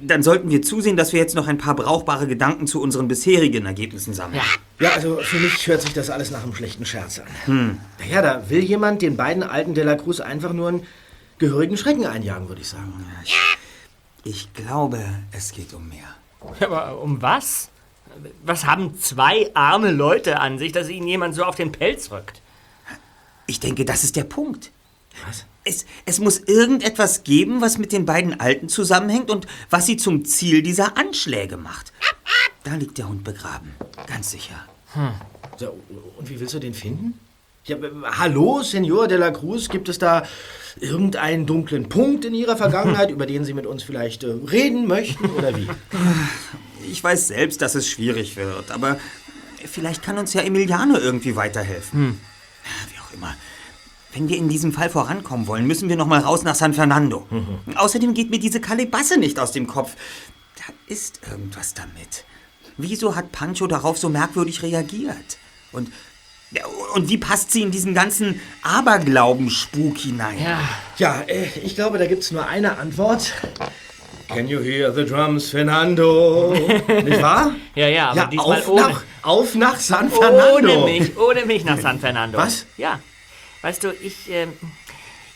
[0.03, 3.67] Dann sollten wir zusehen, dass wir jetzt noch ein paar brauchbare Gedanken zu unseren bisherigen
[3.67, 4.41] Ergebnissen sammeln.
[4.81, 7.81] Ja, also für mich hört sich das alles nach einem schlechten Scherz an.
[7.99, 10.87] Naja, da will jemand den beiden alten De La Cruz einfach nur einen
[11.39, 12.93] gehörigen Schrecken einjagen, würde ich sagen.
[14.25, 15.01] Ich glaube,
[15.33, 16.15] es geht um mehr.
[16.61, 17.71] Aber um was?
[18.45, 22.41] Was haben zwei arme Leute an sich, dass ihnen jemand so auf den Pelz rückt?
[23.47, 24.71] Ich denke, das ist der Punkt.
[25.27, 25.45] Was?
[25.69, 30.25] Es, es muss irgendetwas geben, was mit den beiden Alten zusammenhängt und was sie zum
[30.25, 31.93] Ziel dieser Anschläge macht.
[32.65, 33.75] Da liegt der Hund begraben.
[34.07, 34.65] Ganz sicher.
[35.59, 35.79] So,
[36.17, 37.21] und wie willst du den finden?
[37.65, 37.77] Ja,
[38.19, 40.23] hallo, Senor de la Cruz, gibt es da
[40.81, 45.27] irgendeinen dunklen Punkt in Ihrer Vergangenheit, über den Sie mit uns vielleicht äh, reden möchten
[45.27, 45.69] oder wie?
[46.91, 48.99] Ich weiß selbst, dass es schwierig wird, aber
[49.67, 52.19] vielleicht kann uns ja Emiliano irgendwie weiterhelfen.
[52.91, 53.37] Wie auch immer.
[54.13, 57.27] Wenn wir in diesem Fall vorankommen wollen, müssen wir noch mal raus nach San Fernando.
[57.77, 59.93] Außerdem geht mir diese Kalebasse nicht aus dem Kopf.
[60.57, 62.25] Da ist irgendwas damit.
[62.79, 65.39] Wieso hat Pancho darauf so merkwürdig reagiert?
[65.73, 65.91] Und,
[66.95, 70.39] und wie passt sie in diesen ganzen Aberglauben-Spuk hinein?
[70.43, 70.61] Ja,
[70.97, 73.33] Ja, äh, ich glaube, da gibt es nur eine Antwort.
[74.29, 76.53] Can you hear the drums, Fernando?
[77.05, 77.55] Nicht wahr?
[77.75, 80.57] ja, ja, aber Ja, diesmal auf ohne, nach, auf nach San Fernando.
[80.57, 82.39] ohne mich, ohne mich nach San Fernando.
[82.39, 82.67] Was?
[82.77, 83.01] Ja.
[83.63, 84.53] Weißt du, ich, ähm,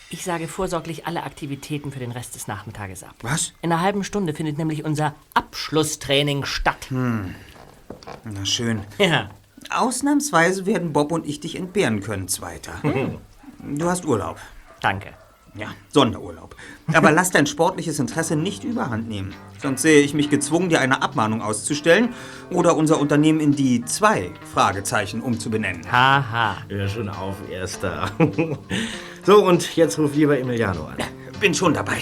[0.09, 3.15] ich sage vorsorglich alle Aktivitäten für den Rest des Nachmittages ab.
[3.21, 3.53] Was?
[3.61, 6.87] In einer halben Stunde findet nämlich unser Abschlusstraining statt.
[6.91, 8.81] Na schön.
[8.97, 9.29] Ja.
[9.69, 12.73] Ausnahmsweise werden Bob und ich dich entbehren können, Zweiter.
[13.59, 14.37] Du hast Urlaub.
[14.81, 15.13] Danke.
[15.55, 16.55] Ja, Sonderurlaub.
[16.93, 19.33] Aber lass dein sportliches Interesse nicht überhand nehmen.
[19.61, 22.09] Sonst sehe ich mich gezwungen, dir eine Abmahnung auszustellen
[22.49, 25.89] oder unser Unternehmen in die zwei Fragezeichen umzubenennen.
[25.91, 26.57] Haha.
[26.67, 28.09] Hör schon auf, Erster.
[29.23, 30.97] so, und jetzt ruf lieber Emiliano an.
[31.39, 31.97] Bin schon dabei.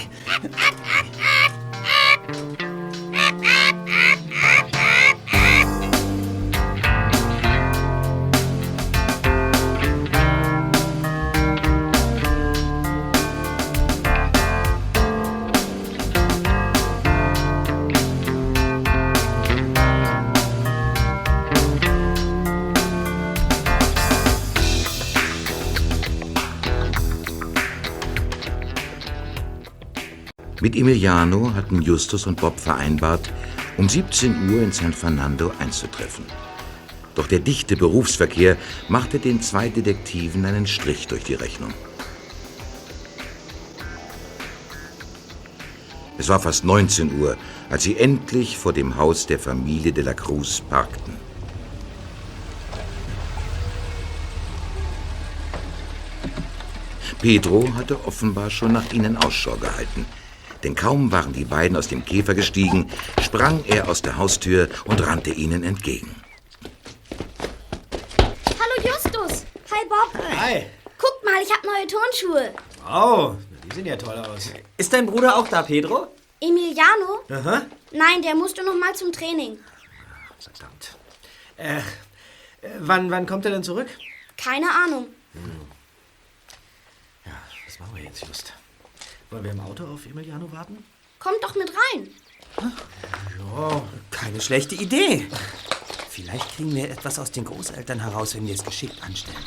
[30.72, 33.30] Mit Emiliano hatten Justus und Bob vereinbart,
[33.76, 36.24] um 17 Uhr in San Fernando einzutreffen.
[37.14, 38.56] Doch der dichte Berufsverkehr
[38.88, 41.74] machte den zwei Detektiven einen Strich durch die Rechnung.
[46.16, 47.36] Es war fast 19 Uhr,
[47.68, 51.12] als sie endlich vor dem Haus der Familie de la Cruz parkten.
[57.20, 60.06] Pedro hatte offenbar schon nach ihnen Ausschau gehalten.
[60.62, 65.04] Denn kaum waren die beiden aus dem Käfer gestiegen, sprang er aus der Haustür und
[65.04, 66.14] rannte ihnen entgegen.
[68.46, 69.44] Hallo Justus.
[69.70, 70.22] Hi Bob.
[70.38, 70.66] Hi.
[70.98, 72.54] Guck mal, ich habe neue Turnschuhe.
[72.88, 74.52] Oh, die sehen ja toll aus.
[74.76, 76.08] Ist dein Bruder auch da, Pedro?
[76.40, 77.22] Emiliano?
[77.28, 77.62] Aha.
[77.90, 79.58] Nein, der musste noch mal zum Training.
[80.38, 80.96] Verdammt.
[81.56, 81.82] Äh, äh,
[82.80, 83.88] wann, wann kommt er denn zurück?
[84.36, 85.06] Keine Ahnung.
[87.24, 87.32] Ja,
[87.66, 88.52] was machen wir jetzt, Just?
[89.32, 90.76] Wollen wir im Auto auf Emiliano warten?
[91.18, 92.08] Kommt doch mit rein.
[92.58, 93.82] Ja.
[94.10, 95.26] Keine schlechte Idee.
[96.10, 99.38] Vielleicht kriegen wir etwas aus den Großeltern heraus, wenn wir es geschickt anstellen.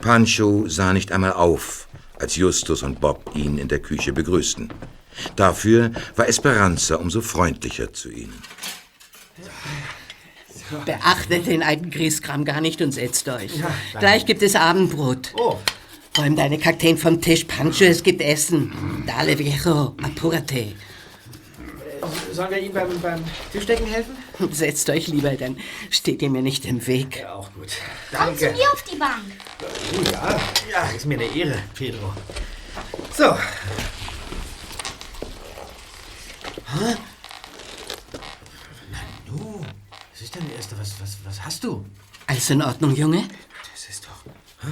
[0.00, 1.86] Pancho sah nicht einmal auf,
[2.18, 4.72] als Justus und Bob ihn in der Küche begrüßten.
[5.36, 8.42] Dafür war Esperanza umso freundlicher zu ihnen.
[10.84, 13.52] Beachtet den alten Grieskram gar nicht und setzt euch.
[13.98, 15.32] Gleich gibt es Abendbrot.
[15.36, 15.58] Oh.
[16.16, 19.04] Räum deine Kakteen vom Tisch, Pancho, es gibt Essen.
[19.06, 20.74] Dale viejo, apúrate.
[22.32, 24.16] Sollen wir ihm beim, beim Tischdecken helfen?
[24.52, 25.56] Setzt euch lieber, dann
[25.90, 27.20] steht ihr mir nicht im Weg.
[27.20, 27.68] Ja, auch gut.
[28.12, 29.22] Komm zu mir auf die Bank.
[29.62, 30.40] Oh, ja.
[30.70, 32.12] Ja, ist mir eine Ehre, Pedro.
[33.16, 33.34] So.
[36.66, 36.96] Hä?
[38.92, 39.64] Nanu,
[40.12, 40.78] was ist denn Erste?
[40.78, 41.84] Was, was, was hast du?
[42.26, 43.28] Alles in Ordnung, Junge?
[43.72, 44.70] Das ist doch...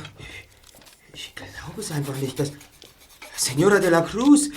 [1.13, 2.39] Ich glaube es einfach nicht.
[2.39, 2.53] Das...
[3.37, 4.49] Senora de la Cruz!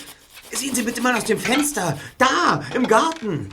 [0.51, 1.97] Sehen Sie bitte mal aus dem Fenster!
[2.17, 3.49] Da, im Garten!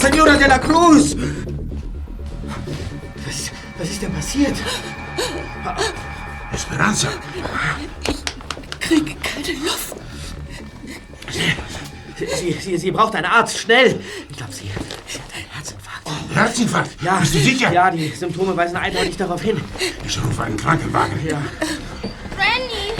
[0.00, 1.16] Senora de la Cruz!
[3.26, 4.56] Was, was ist denn passiert?
[6.52, 7.08] Esperanza,
[8.80, 9.96] Kriege keine Luft.
[12.18, 14.00] Sie, sie, sie braucht einen Arzt, schnell.
[14.30, 14.64] Ich glaube, sie,
[15.06, 16.34] sie hat einen Herzinfarkt.
[16.34, 17.02] Herzinfarkt.
[17.02, 17.72] Ja, Bist du sicher?
[17.72, 19.60] Ja, die Symptome weisen eindeutig darauf hin.
[20.06, 21.18] Ich rufe einen Krankenwagen.
[21.26, 21.40] Ja,
[22.36, 22.92] Granny.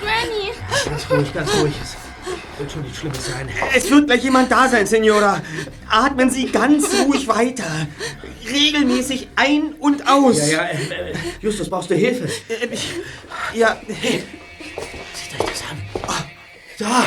[0.00, 0.52] Granny.
[0.84, 1.72] ganz ruhig, ganz ruhig.
[1.82, 1.96] Es
[2.58, 3.48] wird schon nichts Schlimmes sein.
[3.74, 5.40] Es wird gleich jemand da sein, Senora.
[5.88, 7.86] Atmen Sie ganz ruhig weiter.
[8.48, 10.38] Regelmäßig ein und aus.
[10.50, 12.24] Ja, ja, äh, äh, Justus, brauchst du Hilfe?
[12.48, 12.94] Äh, ich-
[13.54, 15.82] Ja, Seht euch das an.
[16.06, 16.24] Ah,
[16.78, 17.04] da!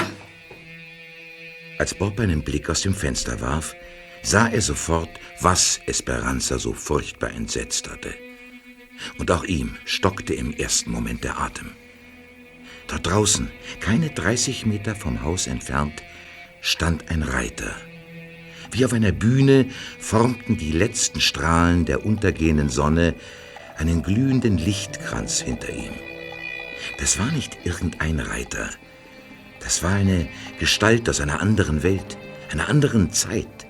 [1.78, 3.76] Als Bob einen Blick aus dem Fenster warf,
[4.22, 5.10] sah er sofort,
[5.42, 8.14] was Esperanza so furchtbar entsetzt hatte.
[9.18, 11.72] Und auch ihm stockte im ersten Moment der Atem.
[12.88, 16.02] Dort draußen, keine 30 Meter vom Haus entfernt,
[16.62, 17.76] stand ein Reiter.
[18.72, 19.68] Wie auf einer Bühne
[20.00, 23.16] formten die letzten Strahlen der untergehenden Sonne
[23.78, 25.94] einen glühenden Lichtkranz hinter ihm.
[27.00, 28.70] Das war nicht irgendein Reiter.
[29.66, 30.28] Das war eine
[30.60, 32.18] Gestalt aus einer anderen Welt,
[32.52, 33.66] einer anderen Zeit.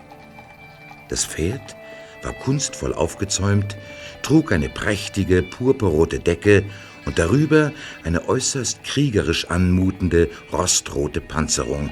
[1.08, 1.76] Das Pferd
[2.22, 3.78] war kunstvoll aufgezäumt,
[4.22, 6.66] trug eine prächtige, purpurrote Decke
[7.06, 7.72] und darüber
[8.04, 11.92] eine äußerst kriegerisch anmutende, rostrote Panzerung,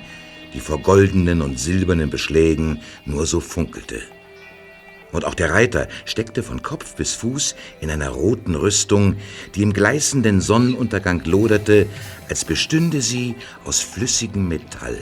[0.53, 4.01] die vor goldenen und silbernen Beschlägen nur so funkelte.
[5.13, 9.15] Und auch der Reiter steckte von Kopf bis Fuß in einer roten Rüstung,
[9.55, 11.85] die im gleißenden Sonnenuntergang loderte,
[12.27, 14.97] als bestünde sie aus flüssigem Metall.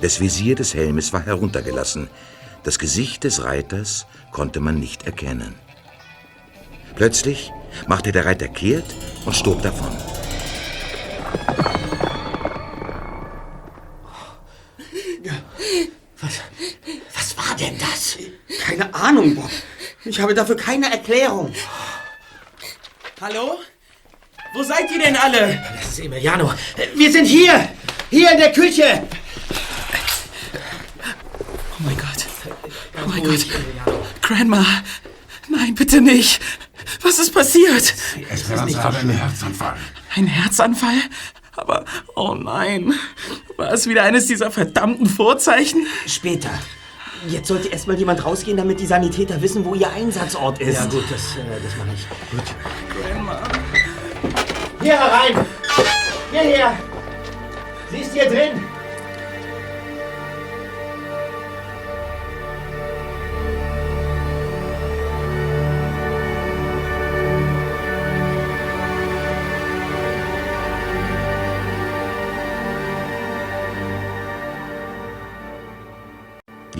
[0.00, 2.08] Das Visier des Helmes war heruntergelassen,
[2.62, 5.54] das Gesicht des Reiters konnte man nicht erkennen.
[6.96, 7.52] Plötzlich
[7.86, 10.09] machte der Reiter kehrt und stob davon.
[18.70, 19.50] Keine Ahnung, Bob.
[20.04, 21.52] Ich habe dafür keine Erklärung.
[23.20, 23.58] Hallo?
[24.54, 25.62] Wo seid ihr denn alle?
[25.76, 26.52] Das ist Emiliano.
[26.94, 27.68] Wir sind hier!
[28.10, 29.06] Hier in der Küche!
[31.78, 32.26] Oh mein Gott.
[32.96, 33.46] Oh mein Gott.
[34.22, 34.64] Grandma.
[35.48, 36.40] Nein, bitte nicht.
[37.02, 37.94] Was ist passiert?
[38.30, 39.76] Esperanza hat einen Herzanfall.
[40.16, 41.02] Ein Herzanfall?
[41.56, 42.94] Aber, oh nein.
[43.56, 45.86] War es wieder eines dieser verdammten Vorzeichen?
[46.06, 46.50] Später.
[47.28, 50.76] Jetzt sollte erstmal jemand rausgehen, damit die Sanitäter wissen, wo ihr Einsatzort ist.
[50.76, 52.08] Ja gut, das, äh, das mache ich.
[52.30, 52.54] Gut.
[53.02, 53.42] Grandma.
[54.80, 55.46] Hier herein!
[56.30, 56.72] Hierher!
[57.90, 58.79] Sie ist hier drin!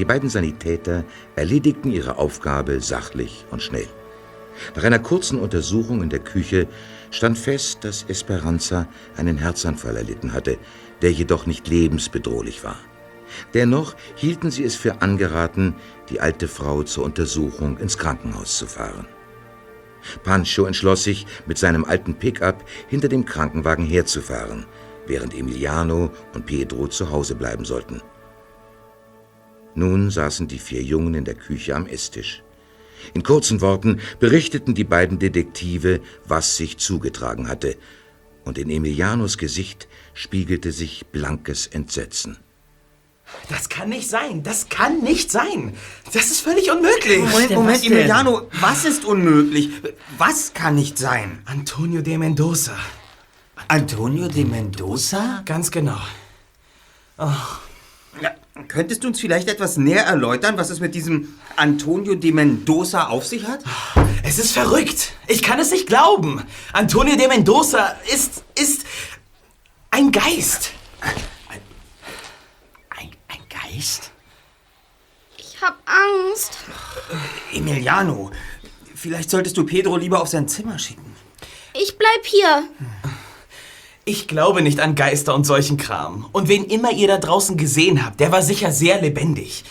[0.01, 1.05] Die beiden Sanitäter
[1.37, 3.87] erledigten ihre Aufgabe sachlich und schnell.
[4.75, 6.69] Nach einer kurzen Untersuchung in der Küche
[7.11, 10.57] stand fest, dass Esperanza einen Herzanfall erlitten hatte,
[11.03, 12.79] der jedoch nicht lebensbedrohlich war.
[13.53, 15.75] Dennoch hielten sie es für angeraten,
[16.09, 19.07] die alte Frau zur Untersuchung ins Krankenhaus zu fahren.
[20.23, 24.65] Pancho entschloss sich, mit seinem alten Pickup hinter dem Krankenwagen herzufahren,
[25.07, 28.01] während Emiliano und Pedro zu Hause bleiben sollten.
[29.75, 32.43] Nun saßen die vier Jungen in der Küche am Esstisch.
[33.15, 37.77] In kurzen Worten berichteten die beiden Detektive, was sich zugetragen hatte,
[38.45, 42.39] und in Emilianos Gesicht spiegelte sich blankes Entsetzen.
[43.49, 44.43] Das kann nicht sein.
[44.43, 45.75] Das kann nicht sein.
[46.13, 47.19] Das ist völlig unmöglich.
[47.19, 49.71] Moment, Moment, Emiliano, was ist unmöglich?
[50.19, 51.41] Was kann nicht sein?
[51.45, 52.77] Antonio de Mendoza.
[53.69, 55.43] Antonio de Mendoza?
[55.45, 56.01] Ganz genau.
[58.21, 58.35] Ja,
[58.69, 63.27] könntest du uns vielleicht etwas näher erläutern, was es mit diesem Antonio de Mendoza auf
[63.27, 63.61] sich hat?
[64.23, 65.13] Es ist verrückt.
[65.27, 66.43] Ich kann es nicht glauben.
[66.73, 68.85] Antonio de Mendoza ist, ist
[69.91, 70.73] ein Geist.
[72.91, 74.11] Ein, ein Geist?
[75.39, 76.59] Ich hab Angst.
[77.53, 78.31] Emiliano,
[78.95, 81.17] vielleicht solltest du Pedro lieber auf sein Zimmer schicken.
[81.73, 82.65] Ich bleib hier.
[84.05, 86.27] Ich glaube nicht an Geister und solchen Kram.
[86.33, 89.65] Und wen immer ihr da draußen gesehen habt, der war sicher sehr lebendig.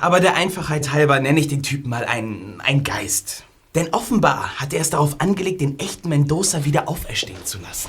[0.00, 3.44] Aber der Einfachheit halber nenne ich den Typen mal ein, ein Geist.
[3.74, 7.88] Denn offenbar hat er es darauf angelegt, den echten Mendoza wieder auferstehen zu lassen.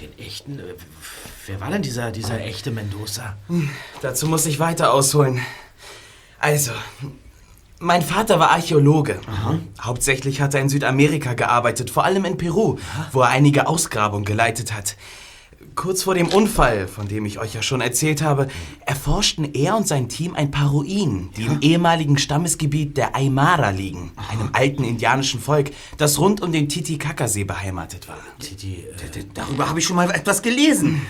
[0.00, 0.58] Den echten?
[0.58, 0.74] äh,
[1.46, 3.36] Wer war denn dieser, dieser echte Mendoza?
[4.00, 5.40] Dazu muss ich weiter ausholen.
[6.38, 6.72] Also,
[7.82, 9.18] mein Vater war Archäologe.
[9.80, 12.78] Hauptsächlich hat er in Südamerika gearbeitet, vor allem in Peru,
[13.12, 14.96] wo er einige Ausgrabungen geleitet hat.
[15.74, 18.48] Kurz vor dem Unfall, von dem ich euch ja schon erzählt habe,
[18.84, 24.12] erforschten er und sein Team ein paar Ruinen, die im ehemaligen Stammesgebiet der Aymara liegen,
[24.30, 28.18] einem alten indianischen Volk, das rund um den Titicacasee beheimatet war.
[28.60, 31.02] Die, äh, Darüber habe ich schon mal etwas gelesen.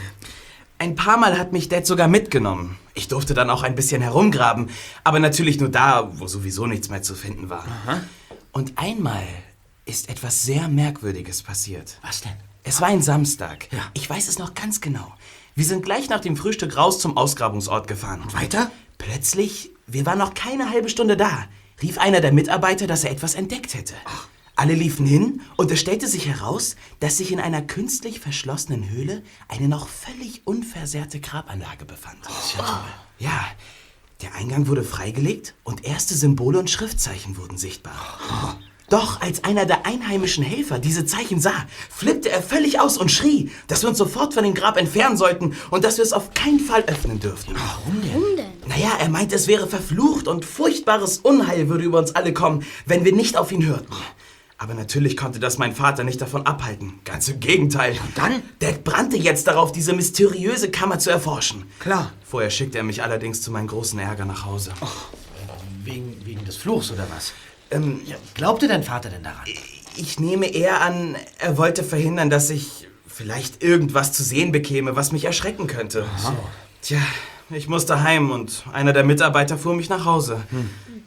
[0.82, 2.76] Ein paar Mal hat mich Dad sogar mitgenommen.
[2.94, 4.68] Ich durfte dann auch ein bisschen herumgraben,
[5.04, 7.64] aber natürlich nur da, wo sowieso nichts mehr zu finden war.
[8.50, 9.22] Und einmal
[9.84, 12.00] ist etwas sehr Merkwürdiges passiert.
[12.02, 12.32] was denn?
[12.64, 13.68] Es war ein Samstag.
[13.94, 15.14] Ich weiß es noch ganz genau.
[15.54, 18.22] Wir sind gleich nach dem Frühstück raus zum Ausgrabungsort gefahren.
[18.22, 18.68] Und weiter?
[18.98, 21.44] Plötzlich, wir waren noch keine halbe Stunde da,
[21.80, 23.94] rief einer der Mitarbeiter, dass er etwas entdeckt hätte.
[24.54, 29.22] Alle liefen hin und es stellte sich heraus, dass sich in einer künstlich verschlossenen Höhle
[29.48, 32.18] eine noch völlig unversehrte Grabanlage befand.
[33.18, 33.46] Ja,
[34.20, 38.58] der Eingang wurde freigelegt und erste Symbole und Schriftzeichen wurden sichtbar.
[38.90, 43.50] Doch als einer der einheimischen Helfer diese Zeichen sah, flippte er völlig aus und schrie,
[43.68, 46.60] dass wir uns sofort von dem Grab entfernen sollten und dass wir es auf keinen
[46.60, 47.54] Fall öffnen dürften.
[47.54, 48.52] Warum Warum denn?
[48.66, 53.06] Naja, er meinte, es wäre verflucht und furchtbares Unheil würde über uns alle kommen, wenn
[53.06, 53.94] wir nicht auf ihn hörten.
[54.62, 57.00] Aber natürlich konnte das mein Vater nicht davon abhalten.
[57.04, 57.94] Ganz im Gegenteil.
[57.94, 58.42] Und dann?
[58.60, 61.64] Dad brannte jetzt darauf, diese mysteriöse Kammer zu erforschen.
[61.80, 62.12] Klar.
[62.24, 64.70] Vorher schickte er mich allerdings zu meinem großen Ärger nach Hause.
[65.82, 67.32] Wegen, wegen des Fluchs oder was?
[67.72, 69.42] Ähm, Ja, glaubte dein Vater denn daran?
[69.96, 75.10] ich nehme eher an, er wollte verhindern, dass ich vielleicht irgendwas zu sehen bekäme, was
[75.10, 76.06] mich erschrecken könnte.
[76.82, 77.00] Tja,
[77.50, 80.40] ich musste heim und einer der Mitarbeiter fuhr mich nach Hause.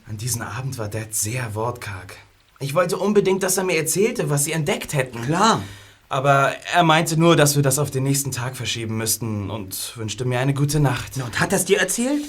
[0.09, 2.17] An diesem Abend war Dad sehr wortkarg.
[2.59, 5.21] Ich wollte unbedingt, dass er mir erzählte, was sie entdeckt hätten.
[5.23, 5.61] Klar.
[6.07, 10.23] Aber er meinte nur, dass wir das auf den nächsten Tag verschieben müssten und wünschte
[10.23, 11.17] mir eine gute Nacht.
[11.17, 12.23] Und hat das dir erzählt?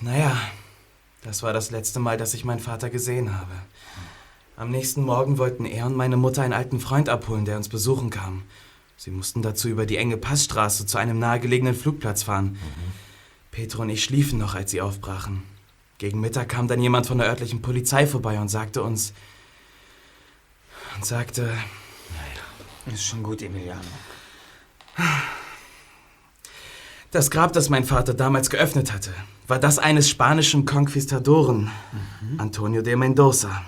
[0.00, 0.36] Naja,
[1.22, 3.52] das war das letzte Mal, dass ich meinen Vater gesehen habe.
[4.56, 8.10] Am nächsten Morgen wollten er und meine Mutter einen alten Freund abholen, der uns besuchen
[8.10, 8.44] kam.
[8.96, 12.56] Sie mussten dazu über die enge Passstraße zu einem nahegelegenen Flugplatz fahren.
[13.50, 15.42] Petro und ich schliefen noch, als sie aufbrachen.
[15.98, 19.12] Gegen Mittag kam dann jemand von der örtlichen Polizei vorbei und sagte uns...
[20.96, 21.52] und sagte...
[22.86, 23.80] Ist schon gut, Emiliano.
[27.12, 29.12] Das Grab, das mein Vater damals geöffnet hatte,
[29.46, 31.70] war das eines spanischen Konquistadoren,
[32.38, 33.62] Antonio de Mendoza.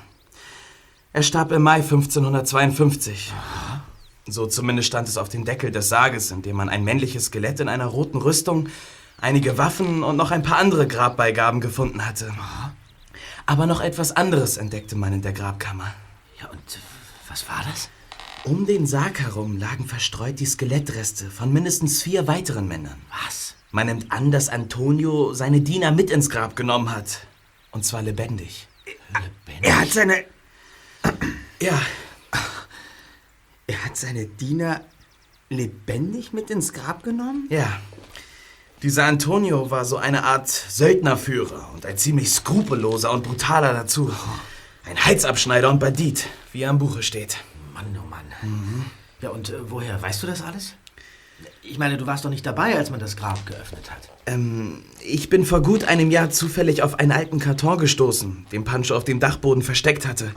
[1.12, 3.32] Er starb im Mai 1552.
[4.26, 7.60] So zumindest stand es auf dem Deckel des Sarges, in dem man ein männliches Skelett
[7.60, 8.68] in einer roten Rüstung,
[9.20, 12.32] einige Waffen und noch ein paar andere Grabbeigaben gefunden hatte.
[13.46, 15.94] Aber noch etwas anderes entdeckte man in der Grabkammer.
[16.40, 16.78] Ja, und
[17.34, 17.88] was war das?
[18.44, 23.00] Um den Sarg herum lagen verstreut die Skelettreste von mindestens vier weiteren Männern.
[23.24, 23.56] Was?
[23.72, 27.26] Man nimmt an, dass Antonio seine Diener mit ins Grab genommen hat.
[27.72, 28.68] Und zwar lebendig.
[29.62, 30.24] Er hat seine.
[31.60, 31.80] Ja,
[33.66, 34.82] Er hat seine Diener
[35.48, 37.48] lebendig mit ins Grab genommen?
[37.50, 37.80] ja.
[38.82, 44.12] Dieser Antonio war so eine Art Söldnerführer und ein ziemlich skrupelloser und brutaler dazu.
[44.86, 47.38] Ein Heizabschneider und Bandit, wie er im Buche steht.
[47.72, 48.86] Mann, oh Mann.
[49.22, 50.74] Ja, und äh, woher weißt du das alles?
[51.62, 54.10] Ich meine, du warst doch nicht dabei, als man das Grab geöffnet hat.
[54.26, 58.94] Ähm, ich bin vor gut einem Jahr zufällig auf einen alten Karton gestoßen, den Pancho
[58.94, 60.30] auf dem Dachboden versteckt hatte.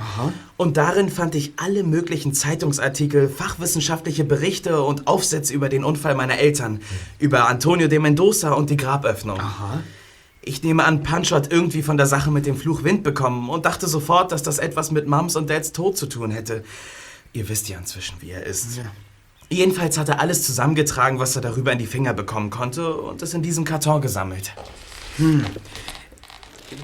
[0.56, 6.40] Und darin fand ich alle möglichen Zeitungsartikel, fachwissenschaftliche Berichte und Aufsätze über den Unfall meiner
[6.40, 6.80] Eltern,
[7.20, 9.42] über Antonio de Mendoza und die Graböffnung.
[10.48, 13.66] Ich nehme an, Pancho hat irgendwie von der Sache mit dem Fluch Wind bekommen und
[13.66, 16.64] dachte sofort, dass das etwas mit Mums und Dads Tod zu tun hätte.
[17.34, 18.80] Ihr wisst ja inzwischen, wie er ist.
[19.50, 23.34] Jedenfalls hat er alles zusammengetragen, was er darüber in die Finger bekommen konnte und es
[23.34, 24.54] in diesem Karton gesammelt.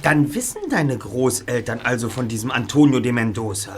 [0.01, 3.76] Dann wissen deine Großeltern also von diesem Antonio de Mendoza.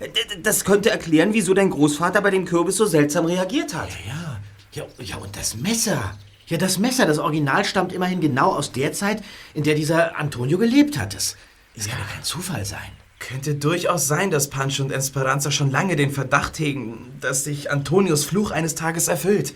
[0.00, 0.10] D-
[0.42, 3.88] Das könnte erklären, wieso dein Großvater bei dem Kürbis so seltsam reagiert hat.
[4.06, 4.40] Ja,
[4.72, 6.16] ja, ja, und das Messer.
[6.46, 9.22] Ja, das Messer, das Original stammt immerhin genau aus der Zeit,
[9.54, 11.14] in der dieser Antonio gelebt hat.
[11.14, 11.36] Das,
[11.76, 12.90] das kann doch kein Zufall sein.
[13.18, 18.24] Könnte durchaus sein, dass Pancho und Esperanza schon lange den Verdacht hegen, dass sich Antonios
[18.24, 19.54] Fluch eines Tages erfüllt.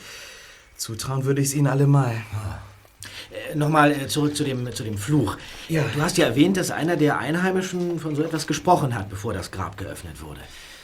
[0.77, 2.15] Zutrauen würde ich es ihnen allemal.
[2.15, 5.37] Äh, Nochmal äh, zurück zu dem, zu dem Fluch.
[5.69, 5.85] Ja.
[5.95, 9.51] Du hast ja erwähnt, dass einer der Einheimischen von so etwas gesprochen hat, bevor das
[9.51, 10.41] Grab geöffnet wurde.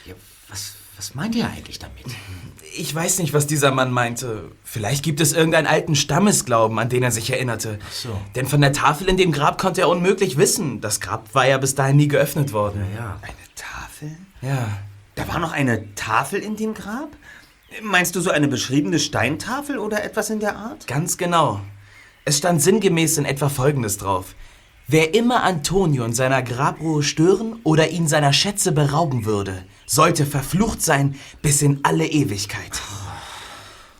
[0.06, 0.14] Ja,
[0.48, 2.04] was, was meint ihr eigentlich damit?
[2.76, 4.50] Ich weiß nicht, was dieser Mann meinte.
[4.64, 7.78] Vielleicht gibt es irgendeinen alten Stammesglauben, an den er sich erinnerte.
[7.90, 8.18] so.
[8.34, 10.80] Denn von der Tafel in dem Grab konnte er unmöglich wissen.
[10.80, 12.84] Das Grab war ja bis dahin nie geöffnet worden.
[12.96, 13.18] Ja.
[13.22, 14.16] Eine Tafel?
[14.40, 14.68] Ja.
[15.14, 17.10] Da war noch eine Tafel in dem Grab?
[17.82, 20.86] Meinst du so eine beschriebene Steintafel oder etwas in der Art?
[20.86, 21.60] Ganz genau.
[22.24, 24.34] Es stand sinngemäß in etwa Folgendes drauf.
[24.88, 30.80] Wer immer Antonio in seiner Grabruhe stören oder ihn seiner Schätze berauben würde, sollte verflucht
[30.80, 32.80] sein bis in alle Ewigkeit.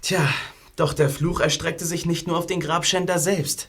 [0.00, 0.26] Tja,
[0.74, 3.68] doch der Fluch erstreckte sich nicht nur auf den Grabschänder selbst.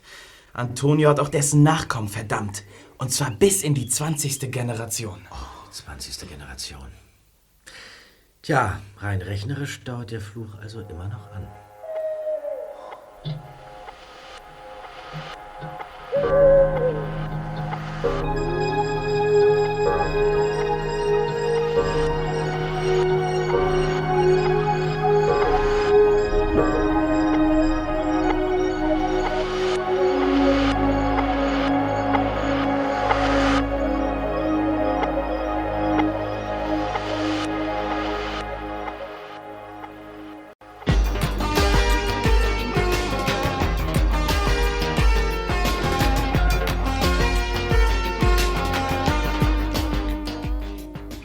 [0.53, 2.63] Antonio hat auch dessen Nachkommen verdammt.
[2.97, 4.51] Und zwar bis in die 20.
[4.51, 5.21] Generation.
[5.71, 6.29] 20.
[6.29, 6.87] Generation.
[8.41, 11.47] Tja, rein rechnerisch dauert der Fluch also immer noch an.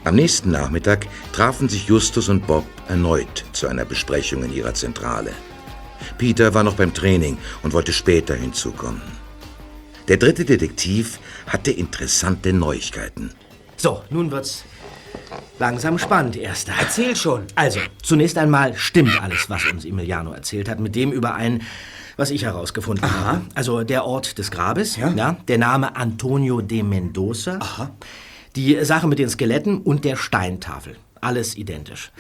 [0.09, 5.33] Am nächsten Nachmittag trafen sich Justus und Bob erneut zu einer Besprechung in ihrer Zentrale.
[6.17, 9.03] Peter war noch beim Training und wollte später hinzukommen.
[10.09, 13.33] Der dritte Detektiv hatte interessante Neuigkeiten.
[13.77, 14.65] So, nun wird's
[15.59, 16.73] langsam spannend, Erster.
[16.81, 17.43] Erzähl schon.
[17.55, 21.61] Also, zunächst einmal stimmt alles, was uns Emiliano erzählt hat, mit dem überein,
[22.17, 23.43] was ich herausgefunden habe.
[23.55, 25.37] Also der Ort des Grabes, ja.
[25.47, 27.59] der Name Antonio de Mendoza,
[28.59, 30.97] die Sache mit den Skeletten und der Steintafel.
[31.21, 32.11] Alles identisch.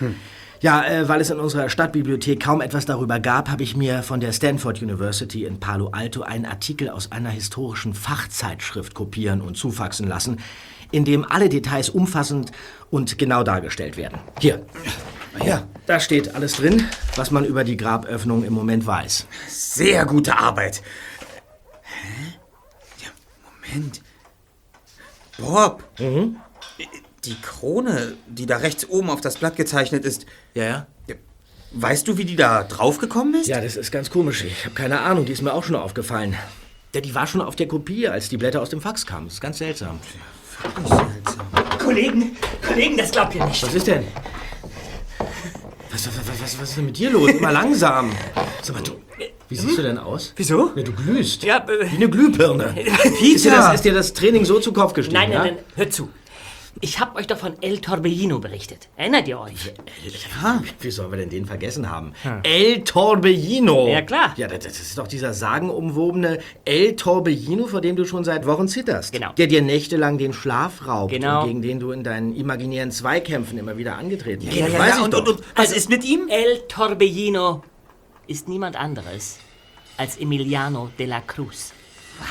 [0.60, 4.20] Ja, äh, weil es in unserer Stadtbibliothek kaum etwas darüber gab, habe ich mir von
[4.20, 10.08] der Stanford University in Palo Alto einen Artikel aus einer historischen Fachzeitschrift kopieren und zufaxen
[10.08, 10.38] lassen,
[10.90, 12.52] in dem alle Details umfassend
[12.90, 14.18] und genau dargestellt werden.
[14.40, 14.64] Hier.
[15.44, 16.84] Ja, da steht alles drin,
[17.14, 19.26] was man über die Graböffnung im Moment weiß.
[19.48, 20.82] Sehr gute Arbeit.
[21.82, 22.34] Hä?
[23.04, 23.08] Ja,
[23.72, 24.02] Moment.
[25.38, 25.84] Bob.
[25.98, 30.86] Die Krone, die da rechts oben auf das Blatt gezeichnet ist, Ja, ja?
[31.72, 33.46] weißt du, wie die da draufgekommen ist?
[33.46, 34.44] Ja, das ist ganz komisch.
[34.44, 36.34] Ich habe keine Ahnung, die ist mir auch schon aufgefallen.
[36.94, 39.26] Ja, die war schon auf der Kopie, als die Blätter aus dem Fax kamen.
[39.26, 40.00] Das ist ganz seltsam.
[41.78, 42.36] Kollegen,
[42.66, 43.62] Kollegen, das glaubt ihr nicht.
[43.62, 44.04] Was ist denn?
[45.98, 47.28] Was, was, was, was, ist denn mit dir los?
[47.28, 48.12] Immer langsam.
[48.62, 48.92] Sag mal, du,
[49.48, 50.32] wie siehst du denn aus?
[50.36, 50.70] Wieso?
[50.76, 51.42] Ja, du glühst.
[51.42, 52.72] Ja, äh, Wie eine Glühbirne.
[53.20, 55.18] Ist dir, das, ist dir das Training so zu Kopf gestiegen?
[55.18, 55.52] Nein, nein, ja?
[55.54, 56.08] nein, hört zu.
[56.80, 58.88] Ich habe euch doch von El Torbellino berichtet.
[58.96, 59.72] Erinnert ihr euch?
[60.42, 62.12] Ja, wie sollen wir denn den vergessen haben?
[62.44, 63.88] El Torbellino.
[63.88, 64.32] Ja, klar.
[64.36, 68.68] Ja, das, das ist doch dieser sagenumwobene El Torbellino, vor dem du schon seit Wochen
[68.68, 69.12] zitterst.
[69.12, 69.32] Genau.
[69.32, 71.40] Der dir nächtelang den Schlaf raubt Genau.
[71.42, 74.56] und gegen den du in deinen imaginären Zweikämpfen immer wieder angetreten bist.
[74.56, 74.96] ja, ja, weiß ja.
[74.98, 75.20] ich Und, doch.
[75.20, 76.28] und, und was ist mit ihm?
[76.28, 77.62] El Torbellino
[78.28, 79.38] ist niemand anderes
[79.96, 81.72] als Emiliano de la Cruz.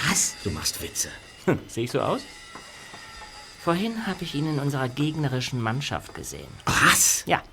[0.10, 0.36] Was?
[0.43, 1.10] Du machst Witze.
[1.68, 2.22] Sehe ich so aus?
[3.68, 6.47] Vorhin habe ich ihn in unserer gegnerischen Mannschaft gesehen.
[6.86, 7.24] Was?
[7.26, 7.43] Ja.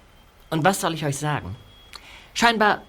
[0.49, 1.57] Und was soll ich euch sagen?
[2.35, 2.83] Scheinbar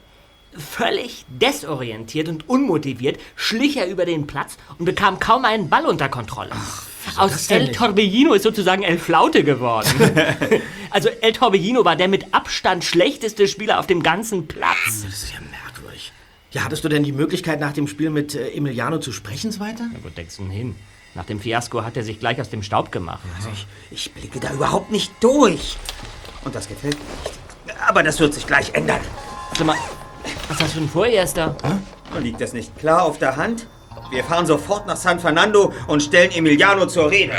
[0.55, 6.07] Völlig desorientiert und unmotiviert schlich er über den Platz und bekam kaum einen Ball unter
[6.07, 6.51] Kontrolle.
[7.17, 9.89] Aus El Torbellino ist sozusagen El Flaute geworden.
[10.91, 15.01] also El Torbellino war der mit Abstand schlechteste Spieler auf dem ganzen Platz.
[15.03, 16.13] Das ist ja merkwürdig.
[16.51, 19.89] Ja, hattest du denn die Möglichkeit, nach dem Spiel mit äh, Emiliano zu sprechen weiter?
[19.91, 20.75] Na, Wo denkst du denn hin?
[21.15, 23.21] Nach dem Fiasko hat er sich gleich aus dem Staub gemacht.
[23.37, 25.77] Also ich, ich blicke da überhaupt nicht durch.
[26.43, 27.79] Und das gefällt mir nicht.
[27.87, 28.99] Aber das wird sich gleich ändern.
[29.57, 29.77] Sag mal,
[30.49, 31.55] was hast du denn vor, Erster?
[32.19, 33.67] Liegt das nicht klar auf der Hand?
[34.11, 37.33] Wir fahren sofort nach San Fernando und stellen Emiliano zur Rede.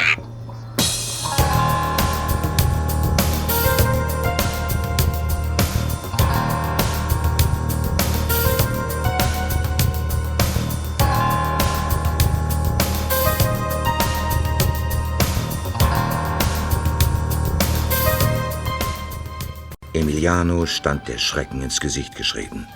[20.26, 22.66] Emiliano stand der Schrecken ins Gesicht geschrieben.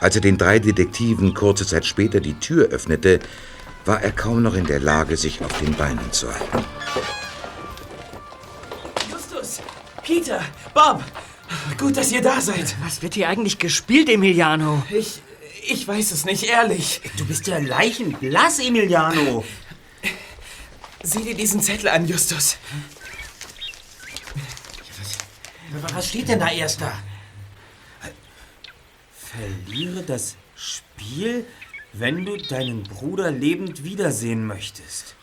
[0.00, 3.20] Als er den drei Detektiven kurze Zeit später die Tür öffnete,
[3.84, 6.64] war er kaum noch in der Lage, sich auf den Beinen zu halten.
[9.08, 9.60] Justus,
[10.02, 10.40] Peter,
[10.74, 11.04] Bob,
[11.78, 12.74] gut, dass ihr da seid.
[12.82, 14.82] Was wird hier eigentlich gespielt, Emiliano?
[14.90, 15.22] Ich,
[15.68, 17.00] ich weiß es nicht, ehrlich.
[17.16, 19.44] Du bist ja leichenblass, Emiliano.
[21.04, 22.56] Sieh dir diesen Zettel an, Justus.
[25.70, 26.92] Was steht denn da, Erster?
[29.12, 31.46] Verliere das Spiel,
[31.92, 35.14] wenn du deinen Bruder lebend wiedersehen möchtest.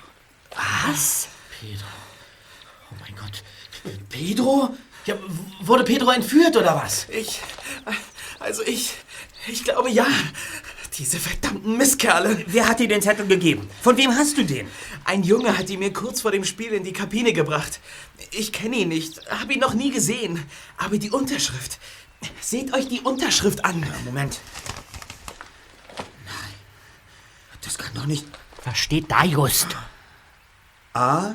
[0.85, 1.27] Was?
[1.59, 1.85] Pedro.
[2.91, 3.43] Oh mein Gott.
[4.09, 4.75] Pedro?
[5.05, 5.15] Ja,
[5.61, 7.07] wurde Pedro entführt oder was?
[7.09, 7.41] Ich,
[8.39, 8.93] also ich,
[9.47, 10.07] ich glaube ja.
[10.97, 12.43] Diese verdammten Misskerle.
[12.47, 13.67] Wer hat dir den Zettel gegeben?
[13.81, 14.67] Von wem hast du den?
[15.05, 17.79] Ein Junge hat ihn mir kurz vor dem Spiel in die Kabine gebracht.
[18.31, 20.43] Ich kenne ihn nicht, habe ihn noch nie gesehen.
[20.77, 21.79] Aber die Unterschrift.
[22.39, 23.83] Seht euch die Unterschrift an.
[24.05, 24.39] Moment.
[26.25, 26.53] Nein.
[27.61, 28.25] Das kann doch nicht.
[28.63, 29.75] Was steht da, Just?
[30.93, 31.33] A.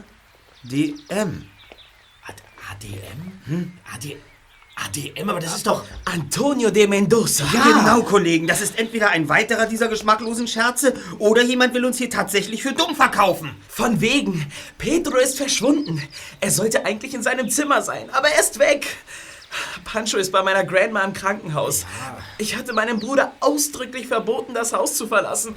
[0.62, 0.94] D.
[1.08, 1.48] M.
[2.70, 3.32] ADM?
[3.46, 3.72] Hm?
[3.92, 4.16] AD,
[4.84, 5.84] ADM, aber das ist doch...
[6.04, 7.44] Antonio de Mendoza.
[7.50, 8.46] Genau, Kollegen.
[8.46, 12.72] Das ist entweder ein weiterer dieser geschmacklosen Scherze oder jemand will uns hier tatsächlich für
[12.72, 13.54] dumm verkaufen.
[13.68, 14.50] Von wegen.
[14.78, 16.02] Pedro ist verschwunden.
[16.40, 18.86] Er sollte eigentlich in seinem Zimmer sein, aber er ist weg.
[19.84, 21.86] Pancho ist bei meiner Grandma im Krankenhaus.
[22.36, 25.54] Ich hatte meinem Bruder ausdrücklich verboten, das Haus zu verlassen.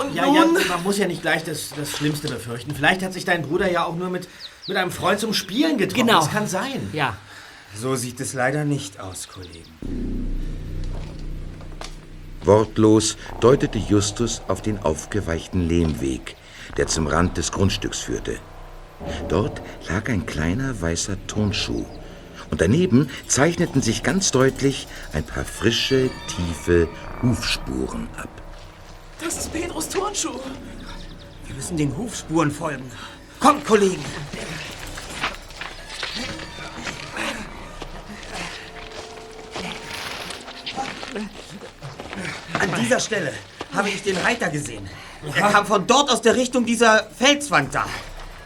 [0.00, 0.58] Und Ja, ja, nun...
[0.68, 2.74] man muss ja nicht gleich das, das Schlimmste befürchten.
[2.74, 4.28] Vielleicht hat sich dein Bruder ja auch nur mit,
[4.66, 6.06] mit einem Freund zum Spielen getroffen.
[6.06, 6.20] Genau.
[6.20, 6.90] Das kann sein.
[6.92, 7.16] Ja.
[7.74, 9.72] So sieht es leider nicht aus, Kollegen.
[12.44, 16.36] Wortlos deutete Justus auf den aufgeweichten Lehmweg,
[16.76, 18.38] der zum Rand des Grundstücks führte.
[19.28, 21.86] Dort lag ein kleiner weißer Turnschuh.
[22.50, 26.88] Und daneben zeichneten sich ganz deutlich ein paar frische, tiefe
[27.22, 28.28] Hufspuren ab.
[29.24, 30.38] Das ist Pedros Turnschuh.
[31.46, 32.90] Wir müssen den Hufspuren folgen.
[33.40, 34.04] Kommt, Kollegen.
[41.14, 43.32] An dieser Stelle
[43.74, 44.88] habe ich den Reiter gesehen.
[45.34, 47.86] Er kam von dort aus der Richtung dieser Felswand da.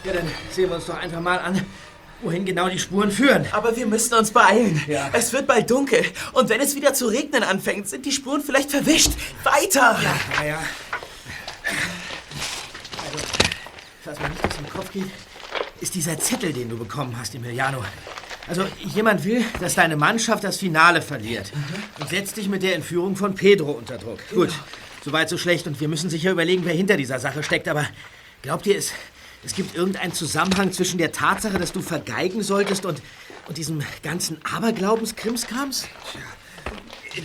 [0.05, 1.65] Ja, dann sehen wir uns doch einfach mal an,
[2.23, 3.47] wohin genau die Spuren führen.
[3.53, 4.83] Aber wir müssen uns beeilen.
[4.87, 5.11] Ja.
[5.13, 6.05] Es wird bald dunkel.
[6.33, 9.11] Und wenn es wieder zu regnen anfängt, sind die Spuren vielleicht verwischt.
[9.43, 9.99] Weiter!
[10.39, 10.59] Naja.
[13.05, 13.25] Also,
[14.05, 15.11] was mir nicht aus dem Kopf geht,
[15.81, 17.85] ist dieser Zettel, den du bekommen hast, Emiliano.
[18.49, 21.53] Also, jemand will, dass deine Mannschaft das Finale verliert.
[21.99, 24.21] Und setzt dich mit der Entführung von Pedro unter Druck.
[24.33, 24.51] Gut,
[25.05, 25.67] soweit so schlecht.
[25.67, 27.67] Und wir müssen sicher überlegen, wer hinter dieser Sache steckt.
[27.67, 27.85] Aber
[28.43, 28.93] glaubt ihr, es,
[29.45, 33.03] es gibt irgendeinen Zusammenhang zwischen der Tatsache, dass du vergeigen solltest und,
[33.49, 35.89] und diesem ganzen Aberglaubenskrimskrams?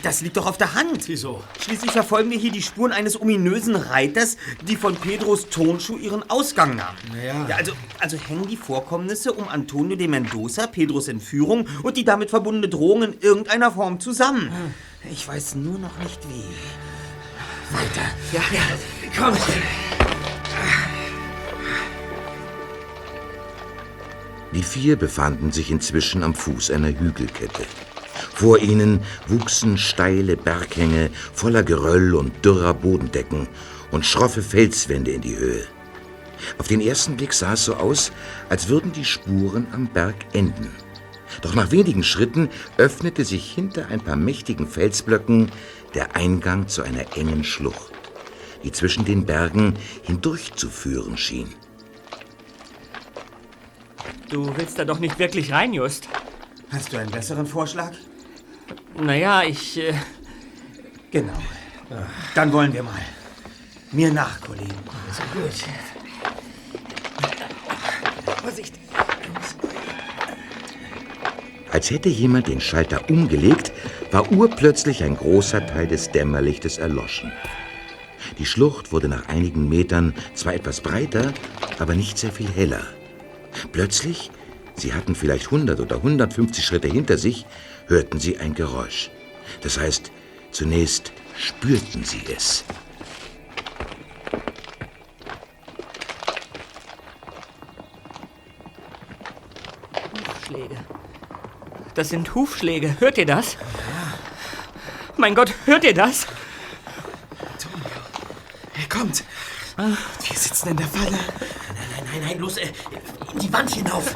[0.04, 1.08] Das liegt doch auf der Hand.
[1.08, 1.44] Wieso?
[1.60, 4.38] Schließlich verfolgen wir hier die Spuren eines ominösen Reiters,
[4.68, 6.98] die von Pedros Tonschuh ihren Ausgang nahmen.
[7.12, 7.46] Naja.
[7.48, 12.30] Ja, also, also hängen die Vorkommnisse um Antonio de Mendoza, Pedros Entführung und die damit
[12.30, 14.52] verbundene Drohung in irgendeiner Form zusammen.
[15.12, 16.44] Ich weiß nur noch nicht wie.
[17.76, 18.08] Weiter.
[18.34, 18.62] Ja, ja.
[19.18, 19.38] Komm.
[24.54, 27.66] Die vier befanden sich inzwischen am Fuß einer Hügelkette.
[28.34, 33.48] Vor ihnen wuchsen steile Berghänge voller Geröll und dürrer Bodendecken
[33.92, 35.64] und schroffe Felswände in die Höhe.
[36.58, 38.12] Auf den ersten Blick sah es so aus,
[38.50, 40.70] als würden die Spuren am Berg enden.
[41.42, 45.52] Doch nach wenigen Schritten öffnete sich hinter ein paar mächtigen Felsblöcken
[45.94, 47.94] der Eingang zu einer engen Schlucht,
[48.64, 51.50] die zwischen den Bergen hindurchzuführen schien.
[54.30, 56.08] Du willst da doch nicht wirklich rein, Just.
[56.70, 57.92] Hast du einen besseren Vorschlag?
[58.96, 59.78] Naja, ich.
[59.78, 59.94] Äh,
[61.12, 61.34] Genau.
[62.36, 63.02] Dann wollen wir mal.
[63.92, 64.74] Mir nach, Kollegen.
[65.12, 65.52] So gut.
[68.42, 68.76] Vorsicht.
[71.70, 73.74] Als hätte jemand den Schalter umgelegt,
[74.12, 77.32] war urplötzlich ein großer Teil des Dämmerlichtes erloschen.
[78.40, 81.34] Die Schlucht wurde nach einigen Metern zwar etwas breiter,
[81.80, 82.82] aber nicht sehr viel heller.
[83.74, 84.32] Plötzlich,
[84.76, 87.46] sie hatten vielleicht 100 oder 150 Schritte hinter sich,
[87.92, 89.12] hörten sie ein Geräusch.
[89.62, 90.12] Das heißt,
[90.52, 92.64] zunächst spürten sie es.
[100.26, 100.78] Hufschläge.
[101.94, 102.96] Das sind Hufschläge.
[103.00, 103.58] Hört ihr das?
[105.18, 106.28] Mein Gott, hört ihr das?
[108.74, 109.24] Er kommt.
[109.76, 111.12] Wir sitzen in der Falle.
[111.12, 112.72] Nein, nein, nein, los, äh,
[113.34, 114.16] in die Wand hinauf.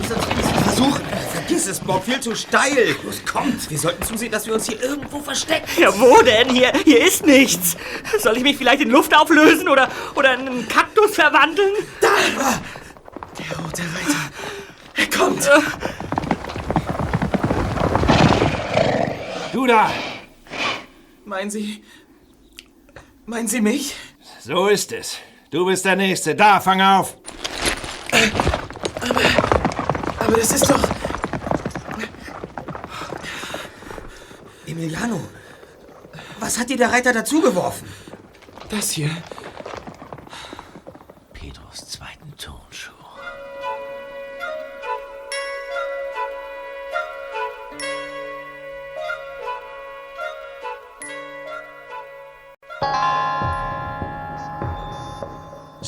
[0.00, 1.02] Versuchen.
[1.32, 2.96] Vergiss es, Bob, viel zu steil.
[3.04, 3.70] Los, kommt.
[3.70, 5.66] Wir sollten zusehen, dass wir uns hier irgendwo verstecken.
[5.78, 6.50] Ja, wo denn?
[6.50, 7.76] Hier, hier ist nichts.
[8.18, 11.74] Soll ich mich vielleicht in Luft auflösen oder, oder in einen Kaktus verwandeln?
[12.00, 14.30] Der rote Reiter.
[14.94, 15.48] Er kommt.
[19.52, 19.90] Du da!
[21.24, 21.84] Meinen Sie.
[23.26, 23.94] Meinen Sie mich?
[24.40, 25.18] So ist es.
[25.50, 26.34] Du bist der Nächste.
[26.34, 27.21] Da, fang auf!
[30.32, 30.82] Aber das ist doch.
[34.66, 35.20] Emiliano,
[36.40, 37.86] was hat dir der Reiter dazugeworfen?
[38.70, 39.10] Das hier.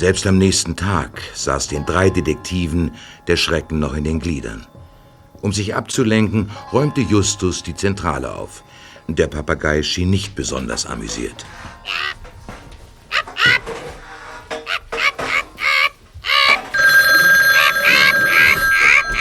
[0.04, 2.90] Selbst am nächsten Tag saß den drei Detektiven
[3.26, 4.66] der Schrecken noch in den Gliedern.
[5.40, 8.64] Um sich abzulenken, räumte Justus die Zentrale auf.
[9.08, 11.46] Der Papagei schien nicht besonders amüsiert.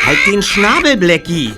[0.05, 1.53] Halt den Schnabel, Blackie.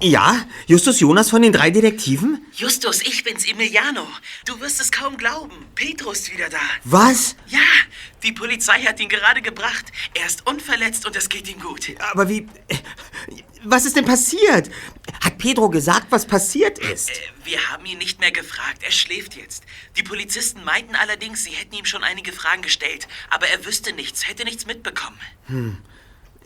[0.00, 2.46] Ja, Justus Jonas von den drei Detektiven?
[2.52, 4.06] Justus, ich bin's, Emiliano.
[4.46, 5.66] Du wirst es kaum glauben.
[5.74, 6.60] Petro ist wieder da.
[6.84, 7.34] Was?
[7.48, 7.58] Ja,
[8.22, 9.86] die Polizei hat ihn gerade gebracht.
[10.14, 11.88] Er ist unverletzt und es geht ihm gut.
[12.12, 12.46] Aber wie...
[13.64, 14.70] Was ist denn passiert?
[15.20, 17.10] Hat Pedro gesagt, was passiert ist?
[17.10, 18.84] Äh, Wir haben ihn nicht mehr gefragt.
[18.84, 19.64] Er schläft jetzt.
[19.96, 23.08] Die Polizisten meinten allerdings, sie hätten ihm schon einige Fragen gestellt.
[23.30, 25.18] Aber er wüsste nichts, hätte nichts mitbekommen.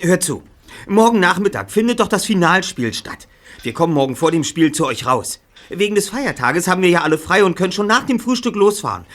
[0.01, 0.43] Hör zu.
[0.87, 3.29] Morgen Nachmittag findet doch das Finalspiel statt.
[3.63, 5.41] Wir kommen morgen vor dem Spiel zu euch raus.
[5.69, 9.07] Wegen des Feiertages haben wir ja alle frei und können schon nach dem Frühstück losfahren.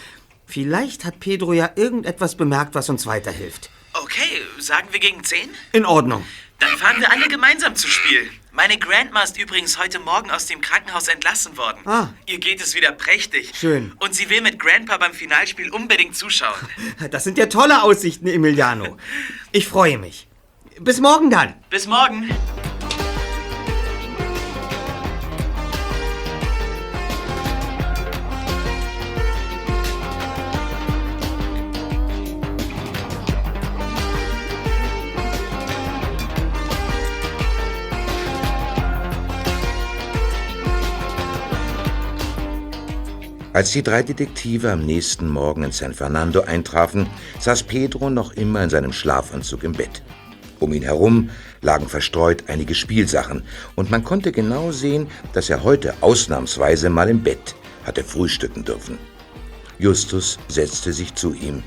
[0.46, 3.70] Vielleicht hat Pedro ja irgendetwas bemerkt, was uns weiterhilft.
[3.94, 5.50] Okay, sagen wir gegen 10?
[5.74, 6.24] In Ordnung.
[6.60, 8.30] Dann fahren wir alle gemeinsam zu Spiel.
[8.52, 11.78] Meine Grandma ist übrigens heute Morgen aus dem Krankenhaus entlassen worden.
[11.86, 12.10] Ah.
[12.26, 13.52] Ihr geht es wieder prächtig.
[13.56, 13.94] Schön.
[14.00, 16.56] Und sie will mit Grandpa beim Finalspiel unbedingt zuschauen.
[17.12, 18.98] Das sind ja tolle Aussichten, Emiliano.
[19.52, 20.27] Ich freue mich.
[20.80, 21.56] Bis morgen dann.
[21.72, 22.30] Bis morgen.
[43.54, 47.08] Als die drei Detektive am nächsten Morgen in San Fernando eintrafen,
[47.40, 50.04] saß Pedro noch immer in seinem Schlafanzug im Bett.
[50.60, 51.30] Um ihn herum
[51.62, 53.44] lagen verstreut einige Spielsachen,
[53.76, 57.56] und man konnte genau sehen, dass er heute ausnahmsweise mal im Bett
[57.86, 58.98] hatte frühstücken dürfen.
[59.80, 61.64] Justus setzte sich zu ihm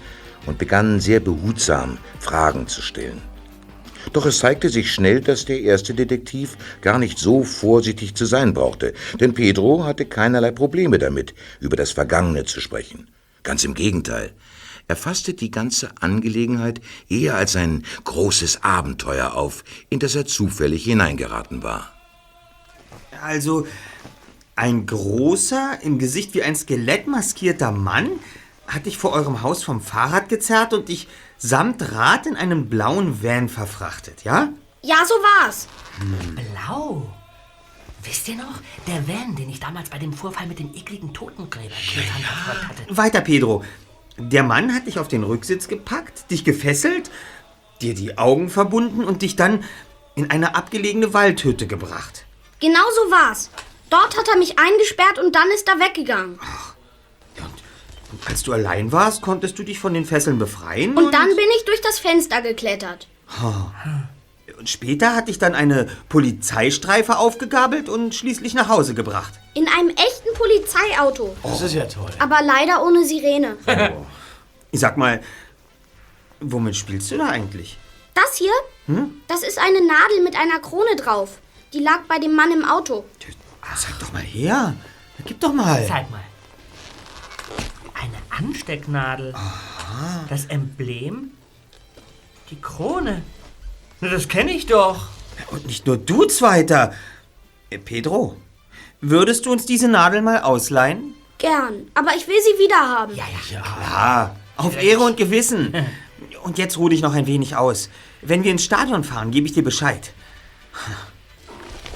[0.46, 3.22] und begann sehr behutsam Fragen zu stellen.
[4.12, 8.54] Doch es zeigte sich schnell, dass der erste Detektiv gar nicht so vorsichtig zu sein
[8.54, 13.08] brauchte, denn Pedro hatte keinerlei Probleme damit, über das Vergangene zu sprechen.
[13.42, 14.32] Ganz im Gegenteil.
[14.90, 20.82] Er fasste die ganze Angelegenheit eher als ein großes Abenteuer auf, in das er zufällig
[20.82, 21.92] hineingeraten war.
[23.22, 23.68] Also,
[24.56, 28.08] ein großer, im Gesicht wie ein Skelett maskierter Mann
[28.66, 31.06] hat dich vor eurem Haus vom Fahrrad gezerrt und dich
[31.38, 34.48] samt Rad in einen blauen Van verfrachtet, ja?
[34.82, 35.68] Ja, so war's.
[36.34, 37.14] Blau.
[38.02, 38.60] Wisst ihr noch?
[38.88, 42.96] Der Van, den ich damals bei dem Vorfall mit den ekligen Totengräbern ja, verfolgt hatte.
[42.96, 43.62] Weiter, Pedro.
[44.16, 47.10] Der Mann hat dich auf den Rücksitz gepackt, dich gefesselt,
[47.80, 49.64] dir die Augen verbunden und dich dann
[50.14, 52.24] in eine abgelegene Waldhütte gebracht.
[52.60, 53.50] Genau so war's.
[53.88, 56.38] Dort hat er mich eingesperrt und dann ist er weggegangen.
[58.12, 60.96] Und als du allein warst, konntest du dich von den Fesseln befreien?
[60.96, 63.06] Und dann bin ich durch das Fenster geklettert.
[64.60, 69.32] Und später hat dich dann eine Polizeistreife aufgegabelt und schließlich nach Hause gebracht.
[69.54, 71.34] In einem echten Polizeiauto.
[71.42, 72.10] Das ist ja toll.
[72.18, 73.56] Aber leider ohne Sirene.
[74.70, 75.22] Ich sag mal,
[76.40, 77.78] womit spielst du da eigentlich?
[78.12, 78.52] Das hier?
[79.28, 81.38] Das ist eine Nadel mit einer Krone drauf.
[81.72, 83.06] Die lag bei dem Mann im Auto.
[83.78, 84.74] Zeig doch mal her.
[85.24, 85.86] Gib doch mal.
[85.88, 86.20] Zeig mal.
[87.94, 89.34] Eine Anstecknadel.
[90.28, 91.30] Das Emblem.
[92.50, 93.22] Die Krone.
[94.00, 95.08] Na, das kenne ich doch.
[95.50, 96.94] Und nicht nur du, Zweiter.
[97.70, 98.36] Äh, Pedro,
[99.00, 101.14] würdest du uns diese Nadel mal ausleihen?
[101.38, 101.90] Gern.
[101.94, 103.14] Aber ich will sie wieder haben.
[103.14, 103.62] Ja, ja.
[103.62, 105.74] Ah, auf Ehre und Gewissen.
[106.42, 107.90] Und jetzt ruh dich noch ein wenig aus.
[108.22, 110.12] Wenn wir ins Stadion fahren, gebe ich dir Bescheid.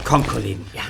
[0.05, 0.66] Komm, Kollegen.
[0.74, 0.82] Ja.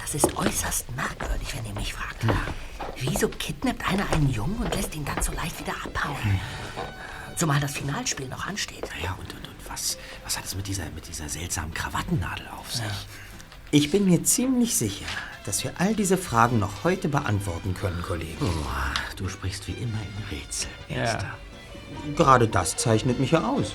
[0.00, 2.24] Das ist äußerst merkwürdig, wenn ihr mich fragt.
[2.96, 6.40] Wieso kidnappt einer einen Jungen und lässt ihn dann so leicht wieder abhauen?
[7.36, 8.88] Zumal das Finalspiel noch ansteht.
[9.02, 12.72] Ja, und, und, und was, was hat es mit dieser, mit dieser seltsamen Krawattennadel auf
[12.72, 12.84] sich?
[13.70, 15.04] Ich bin mir ziemlich sicher,
[15.44, 18.38] dass wir all diese Fragen noch heute beantworten können, Kollegen.
[18.40, 21.34] Oh, du sprichst wie immer in Rätsel, Erster.
[22.16, 23.74] Gerade das zeichnet mich ja aus.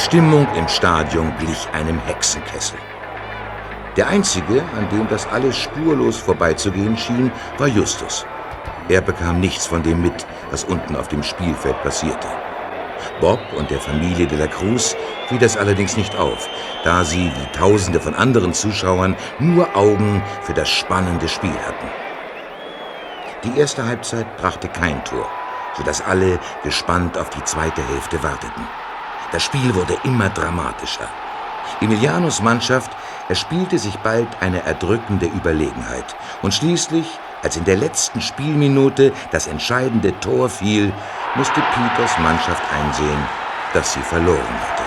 [0.10, 2.80] Stimmung im Stadion glich einem Hexenkessel.
[3.96, 8.26] Der einzige, an dem das alles spurlos vorbeizugehen schien, war Justus.
[8.88, 12.28] Er bekam nichts von dem mit, was unten auf dem Spielfeld passierte.
[13.22, 14.96] Bob und der Familie de la Cruz
[15.28, 16.50] fiel das allerdings nicht auf,
[16.84, 21.88] da sie, wie Tausende von anderen Zuschauern, nur Augen für das spannende Spiel hatten.
[23.44, 25.30] Die erste Halbzeit brachte kein Tor,
[25.78, 28.66] sodass alle gespannt auf die zweite Hälfte warteten.
[29.32, 31.08] Das Spiel wurde immer dramatischer.
[31.82, 32.92] Emilianos Mannschaft
[33.30, 36.16] erspielte sich bald eine erdrückende Überlegenheit.
[36.42, 37.06] Und schließlich,
[37.44, 40.92] als in der letzten Spielminute das entscheidende Tor fiel,
[41.36, 43.24] musste Peters Mannschaft einsehen,
[43.74, 44.79] dass sie verloren hatte.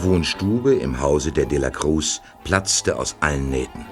[0.00, 3.84] Kleine Wohnstube im Hause der De la Cruz platzte aus allen Nähten.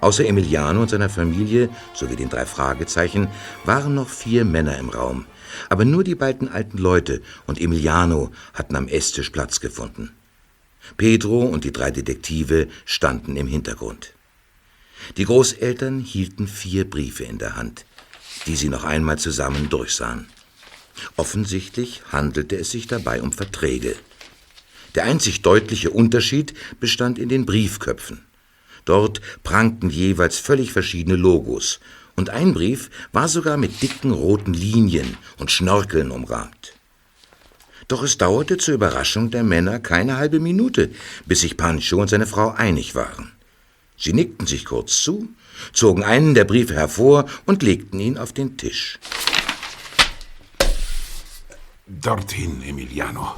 [0.00, 3.28] Außer Emiliano und seiner Familie sowie den drei Fragezeichen
[3.64, 5.26] waren noch vier Männer im Raum.
[5.68, 10.10] Aber nur die beiden alten Leute und Emiliano hatten am Esstisch Platz gefunden.
[10.96, 14.14] Pedro und die drei Detektive standen im Hintergrund.
[15.16, 17.84] Die Großeltern hielten vier Briefe in der Hand,
[18.46, 20.28] die sie noch einmal zusammen durchsahen.
[21.16, 23.96] Offensichtlich handelte es sich dabei um Verträge.
[24.94, 28.24] Der einzig deutliche Unterschied bestand in den Briefköpfen.
[28.84, 31.80] Dort prangten jeweils völlig verschiedene Logos,
[32.16, 36.74] und ein Brief war sogar mit dicken roten Linien und Schnorkeln umrahmt.
[37.88, 40.90] Doch es dauerte zur Überraschung der Männer keine halbe Minute,
[41.26, 43.32] bis sich Pancho und seine Frau einig waren.
[43.96, 45.28] Sie nickten sich kurz zu,
[45.72, 48.98] zogen einen der Briefe hervor und legten ihn auf den Tisch.
[51.86, 53.34] Dorthin, Emiliano.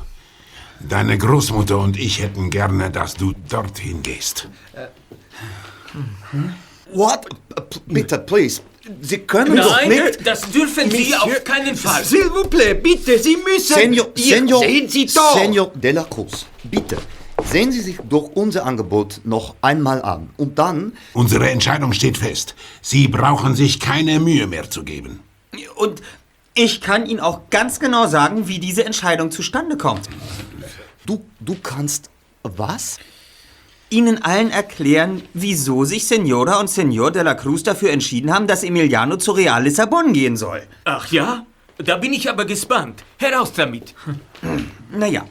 [0.88, 4.48] Deine Großmutter und ich hätten gerne, dass du dorthin gehst.
[6.92, 7.26] What?
[7.70, 8.60] P- Bitte, please.
[9.00, 10.26] Sie können doch Nein, nicht...
[10.26, 12.02] das dürfen Sie auf keinen Fall.
[12.02, 13.74] S'il vous plaît, bitte, Sie müssen...
[13.74, 15.38] Senor, Ihr- Senor, sehen Sie doch.
[15.38, 16.96] Senor de la Cruz, bitte.
[17.44, 20.30] Sehen Sie sich doch unser Angebot noch einmal an.
[20.36, 20.94] Und dann...
[21.12, 22.54] Unsere Entscheidung steht fest.
[22.80, 25.20] Sie brauchen sich keine Mühe mehr zu geben.
[25.76, 26.02] Und
[26.54, 30.08] ich kann Ihnen auch ganz genau sagen, wie diese Entscheidung zustande kommt.
[31.06, 32.10] Du, du kannst...
[32.42, 32.98] Was?
[33.88, 38.64] Ihnen allen erklären, wieso sich Senora und Senor de la Cruz dafür entschieden haben, dass
[38.64, 40.62] Emiliano zu Real Lissabon gehen soll.
[40.84, 41.46] Ach ja?
[41.78, 43.04] Da bin ich aber gespannt.
[43.18, 43.94] Heraus damit.
[44.90, 45.24] Naja.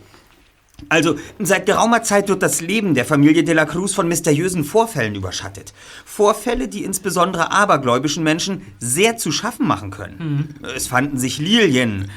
[0.90, 5.16] Also, seit geraumer Zeit wird das Leben der Familie de la Cruz von mysteriösen Vorfällen
[5.16, 5.74] überschattet.
[6.06, 10.56] Vorfälle, die insbesondere abergläubischen Menschen sehr zu schaffen machen können.
[10.76, 12.10] Es fanden sich Lilien,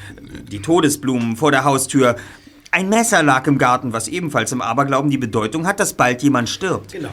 [0.51, 2.17] die Todesblumen vor der Haustür.
[2.75, 6.49] Ein Messer lag im Garten, was ebenfalls im Aberglauben die Bedeutung hat, dass bald jemand
[6.49, 6.91] stirbt.
[6.91, 7.11] Genau.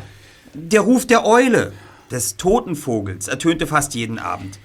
[0.55, 1.71] Der Ruf der Eule,
[2.09, 4.57] des toten Vogels, ertönte fast jeden Abend.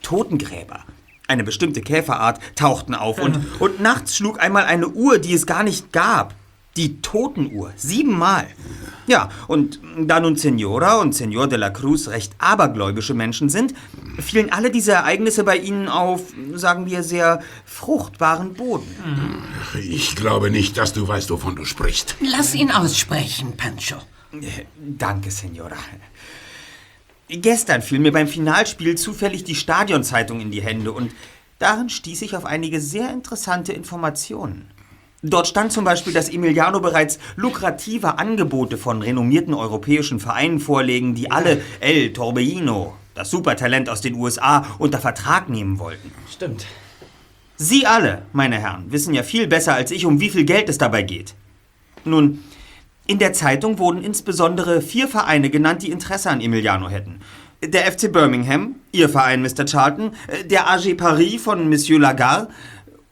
[0.00, 0.80] Totengräber,
[1.26, 5.62] eine bestimmte Käferart, tauchten auf und, und nachts schlug einmal eine Uhr, die es gar
[5.62, 6.34] nicht gab.
[6.78, 8.46] Die Totenuhr, siebenmal.
[9.08, 13.74] Ja, und da nun Senora und Senor de la Cruz recht abergläubische Menschen sind,
[14.20, 16.22] fielen alle diese Ereignisse bei ihnen auf,
[16.54, 18.86] sagen wir, sehr fruchtbaren Boden.
[19.74, 22.14] Ich glaube nicht, dass du weißt, wovon du sprichst.
[22.20, 23.96] Lass ihn aussprechen, Pancho.
[24.78, 25.78] Danke, Senora.
[27.28, 31.10] Gestern fiel mir beim Finalspiel zufällig die Stadionzeitung in die Hände und
[31.58, 34.70] darin stieß ich auf einige sehr interessante Informationen.
[35.22, 41.30] Dort stand zum Beispiel, dass Emiliano bereits lukrative Angebote von renommierten europäischen Vereinen vorlegen, die
[41.30, 46.12] alle El Torbellino, das Supertalent aus den USA, unter Vertrag nehmen wollten.
[46.30, 46.66] Stimmt.
[47.56, 50.78] Sie alle, meine Herren, wissen ja viel besser als ich, um wie viel Geld es
[50.78, 51.34] dabei geht.
[52.04, 52.44] Nun,
[53.08, 57.20] in der Zeitung wurden insbesondere vier Vereine genannt, die Interesse an Emiliano hätten.
[57.60, 59.66] Der FC Birmingham, Ihr Verein, Mr.
[59.66, 62.52] Charlton, äh, der AG Paris von Monsieur Lagarde,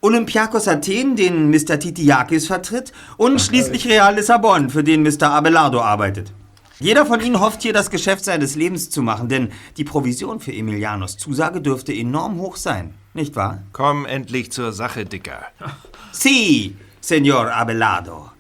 [0.07, 1.81] Olympiakos Athen, den Mr.
[1.81, 5.31] Titiakis vertritt, und schließlich Real Lissabon, für den Mr.
[5.31, 6.33] Abelardo arbeitet.
[6.79, 10.53] Jeder von Ihnen hofft hier, das Geschäft seines Lebens zu machen, denn die Provision für
[10.53, 13.65] Emilianos Zusage dürfte enorm hoch sein, nicht wahr?
[13.73, 15.45] Komm endlich zur Sache, Dicker.
[16.13, 18.31] Sie, Senor Abelardo.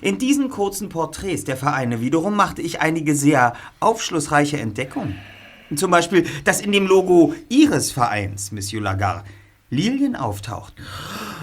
[0.00, 5.18] In diesen kurzen Porträts der Vereine wiederum machte ich einige sehr aufschlussreiche Entdeckungen.
[5.76, 9.24] Zum Beispiel, dass in dem Logo Ihres Vereins, Monsieur Lagarde,
[9.72, 10.84] Lilien auftauchten,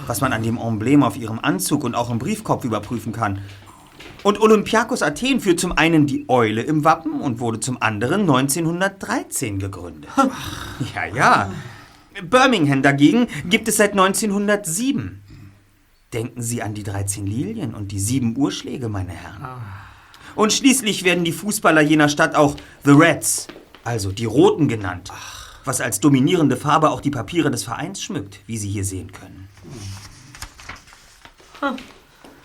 [0.06, 3.40] was man an dem Emblem auf ihrem Anzug und auch im Briefkopf überprüfen kann.
[4.22, 9.58] Und Olympiakos Athen führt zum einen die Eule im Wappen und wurde zum anderen 1913
[9.58, 10.12] gegründet.
[10.96, 11.52] Ja, ja.
[12.22, 15.24] Birmingham dagegen gibt es seit 1907.
[16.14, 19.62] Denken Sie an die 13 Lilien und die sieben Uhrschläge, meine Herren.
[20.36, 23.48] Und schließlich werden die Fußballer jener Stadt auch The Reds,
[23.84, 25.12] also die Roten genannt,
[25.70, 29.48] was als dominierende Farbe auch die Papiere des Vereins schmückt, wie Sie hier sehen können.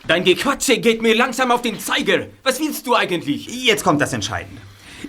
[0.07, 2.27] Dein Gequatsche geht mir langsam auf den Zeiger.
[2.43, 3.49] Was willst du eigentlich?
[3.64, 4.61] Jetzt kommt das Entscheidende.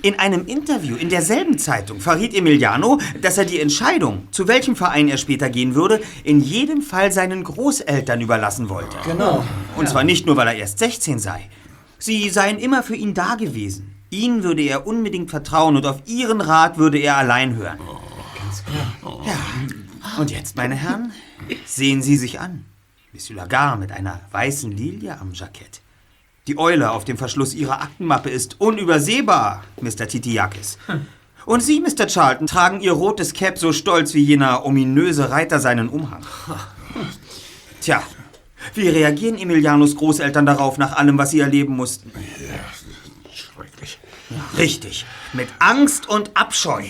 [0.01, 5.09] In einem Interview in derselben Zeitung verriet Emiliano, dass er die Entscheidung, zu welchem Verein
[5.09, 8.95] er später gehen würde, in jedem Fall seinen Großeltern überlassen wollte.
[9.05, 9.43] Genau.
[9.75, 11.49] Und zwar nicht nur, weil er erst 16 sei.
[11.99, 13.95] Sie seien immer für ihn da gewesen.
[14.09, 17.79] Ihnen würde er unbedingt vertrauen und auf ihren Rat würde er allein hören.
[18.55, 18.63] Ganz
[19.01, 19.25] klar.
[19.25, 20.19] Ja.
[20.19, 21.11] Und jetzt, meine Herren,
[21.65, 22.65] sehen Sie sich an.
[23.11, 25.81] Monsieur Lagarde mit einer weißen Lilie am Jackett.
[26.47, 30.07] Die Eule auf dem Verschluss Ihrer Aktenmappe ist unübersehbar, Mr.
[30.07, 30.77] Titiakis.
[31.45, 32.07] Und Sie, Mr.
[32.07, 36.23] Charlton, tragen Ihr rotes Cap so stolz wie jener ominöse Reiter seinen Umhang.
[37.81, 38.03] Tja,
[38.73, 42.11] wie reagieren Emilianos Großeltern darauf, nach allem, was sie erleben mussten?
[43.33, 43.99] Schrecklich.
[44.57, 46.83] Richtig, mit Angst und Abscheu.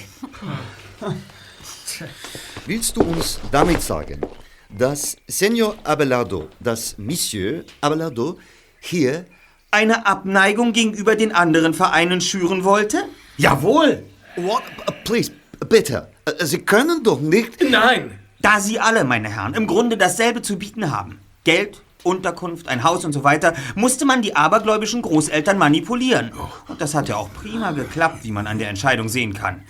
[2.65, 4.21] Willst du uns damit sagen,
[4.69, 8.37] dass Senor Abelardo, dass Monsieur Abelardo
[8.79, 9.25] hier
[9.71, 13.03] Eine Abneigung gegenüber den anderen Vereinen schüren wollte?
[13.37, 14.03] Jawohl.
[14.37, 14.63] What?
[15.03, 15.31] Please,
[15.69, 16.07] bitte.
[16.39, 17.61] Sie können doch nicht.
[17.69, 18.19] Nein.
[18.39, 21.19] Da Sie alle, meine Herren, im Grunde dasselbe zu bieten haben.
[21.43, 26.31] Geld, Unterkunft, ein Haus und so weiter, musste man die abergläubischen Großeltern manipulieren.
[26.67, 29.63] Und das hat ja auch prima geklappt, wie man an der Entscheidung sehen kann.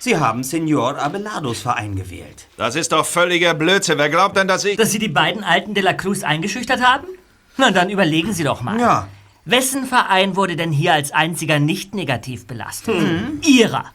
[0.00, 2.46] Sie haben Senor Abelardos Verein gewählt.
[2.56, 3.98] Das ist doch völliger Blödsinn.
[3.98, 4.76] Wer glaubt denn, dass ich...
[4.76, 7.08] Dass Sie die beiden Alten de la Cruz eingeschüchtert haben?
[7.56, 8.78] Na, dann überlegen Sie doch mal.
[8.78, 9.08] Ja.
[9.44, 12.94] Wessen Verein wurde denn hier als einziger nicht negativ belastet?
[13.44, 13.86] Ihrer.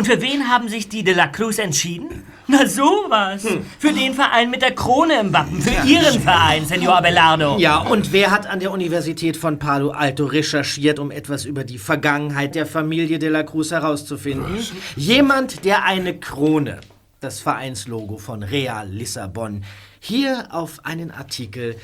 [0.00, 2.24] Und für wen haben sich die de la Cruz entschieden?
[2.46, 3.46] Na sowas.
[3.78, 5.60] Für den Verein mit der Krone im Wappen.
[5.60, 7.58] Für Ihren Verein, Senor Abelardo.
[7.58, 11.76] Ja, und wer hat an der Universität von Palo Alto recherchiert, um etwas über die
[11.76, 14.56] Vergangenheit der Familie de la Cruz herauszufinden?
[14.96, 16.80] Jemand, der eine Krone,
[17.20, 19.64] das Vereinslogo von Real Lissabon,
[20.00, 21.76] hier auf einen Artikel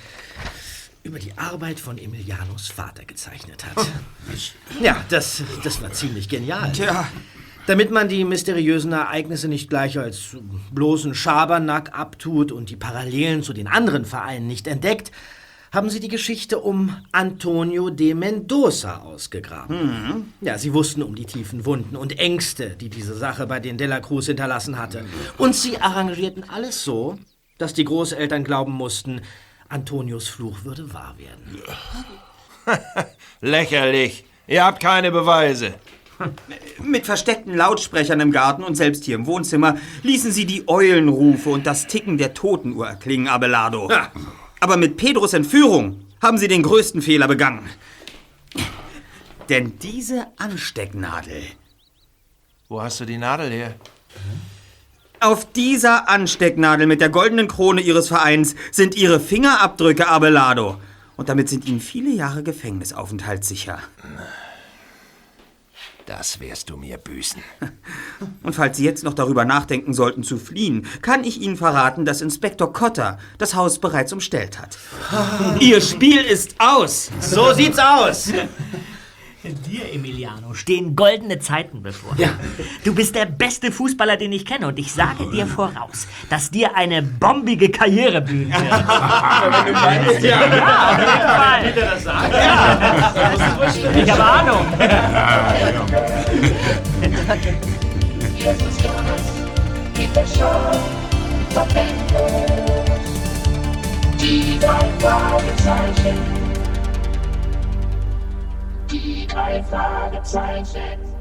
[1.02, 3.86] über die Arbeit von Emilianos Vater gezeichnet hat.
[4.80, 6.72] Ja, das, das war ziemlich genial.
[6.72, 7.06] Tja.
[7.66, 10.36] Damit man die mysteriösen Ereignisse nicht gleich als
[10.72, 15.10] bloßen Schabernack abtut und die Parallelen zu den anderen Vereinen nicht entdeckt,
[15.72, 20.32] haben sie die Geschichte um Antonio de Mendoza ausgegraben.
[20.40, 23.88] Ja, sie wussten um die tiefen Wunden und Ängste, die diese Sache bei den De
[23.88, 25.04] la Cruz hinterlassen hatte.
[25.36, 27.18] Und sie arrangierten alles so,
[27.58, 29.20] dass die Großeltern glauben mussten,
[29.68, 31.60] Antonios Fluch würde wahr werden.
[33.40, 34.24] Lächerlich.
[34.46, 35.74] Ihr habt keine Beweise.
[36.82, 41.66] Mit versteckten Lautsprechern im Garten und selbst hier im Wohnzimmer ließen sie die Eulenrufe und
[41.66, 43.90] das Ticken der Totenuhr erklingen, Abelardo.
[43.90, 44.10] Ja.
[44.60, 47.68] Aber mit Pedros Entführung haben sie den größten Fehler begangen.
[49.48, 51.42] Denn diese Anstecknadel,
[52.68, 53.74] Wo hast du die Nadel her?
[55.20, 60.78] Auf dieser Anstecknadel mit der goldenen Krone Ihres Vereins sind Ihre Fingerabdrücke, Abelardo.
[61.16, 63.78] Und damit sind Ihnen viele Jahre Gefängnisaufenthalt sicher.
[66.07, 67.42] Das wirst du mir büßen.
[68.44, 72.20] Und falls Sie jetzt noch darüber nachdenken sollten zu fliehen, kann ich Ihnen verraten, dass
[72.20, 74.78] Inspektor Cotter das Haus bereits umstellt hat.
[75.59, 77.11] Ihr Spiel ist aus.
[77.20, 78.32] So sieht's aus.
[79.53, 82.14] Dir, Emiliano, stehen goldene Zeiten bevor.
[82.16, 82.30] Ja.
[82.84, 84.66] Du bist der beste Fußballer, den ich kenne.
[84.68, 88.57] Und ich sage dir voraus, dass dir eine bombige Karriere blühen wird.
[90.26, 90.47] Ja.
[90.47, 91.64] Ja, auf jeden Fall.
[91.64, 92.32] Wie der das sagt.
[92.32, 94.03] Ja.
[94.03, 94.66] Ich habe Ahnung.
[98.36, 99.24] Jesus Jonas,
[99.94, 100.78] Peter Shaw,
[101.51, 102.66] Verpendos.
[104.20, 104.59] Die
[108.89, 109.26] drei Fragezeichen.
[109.26, 111.15] Die drei Fragezeichen.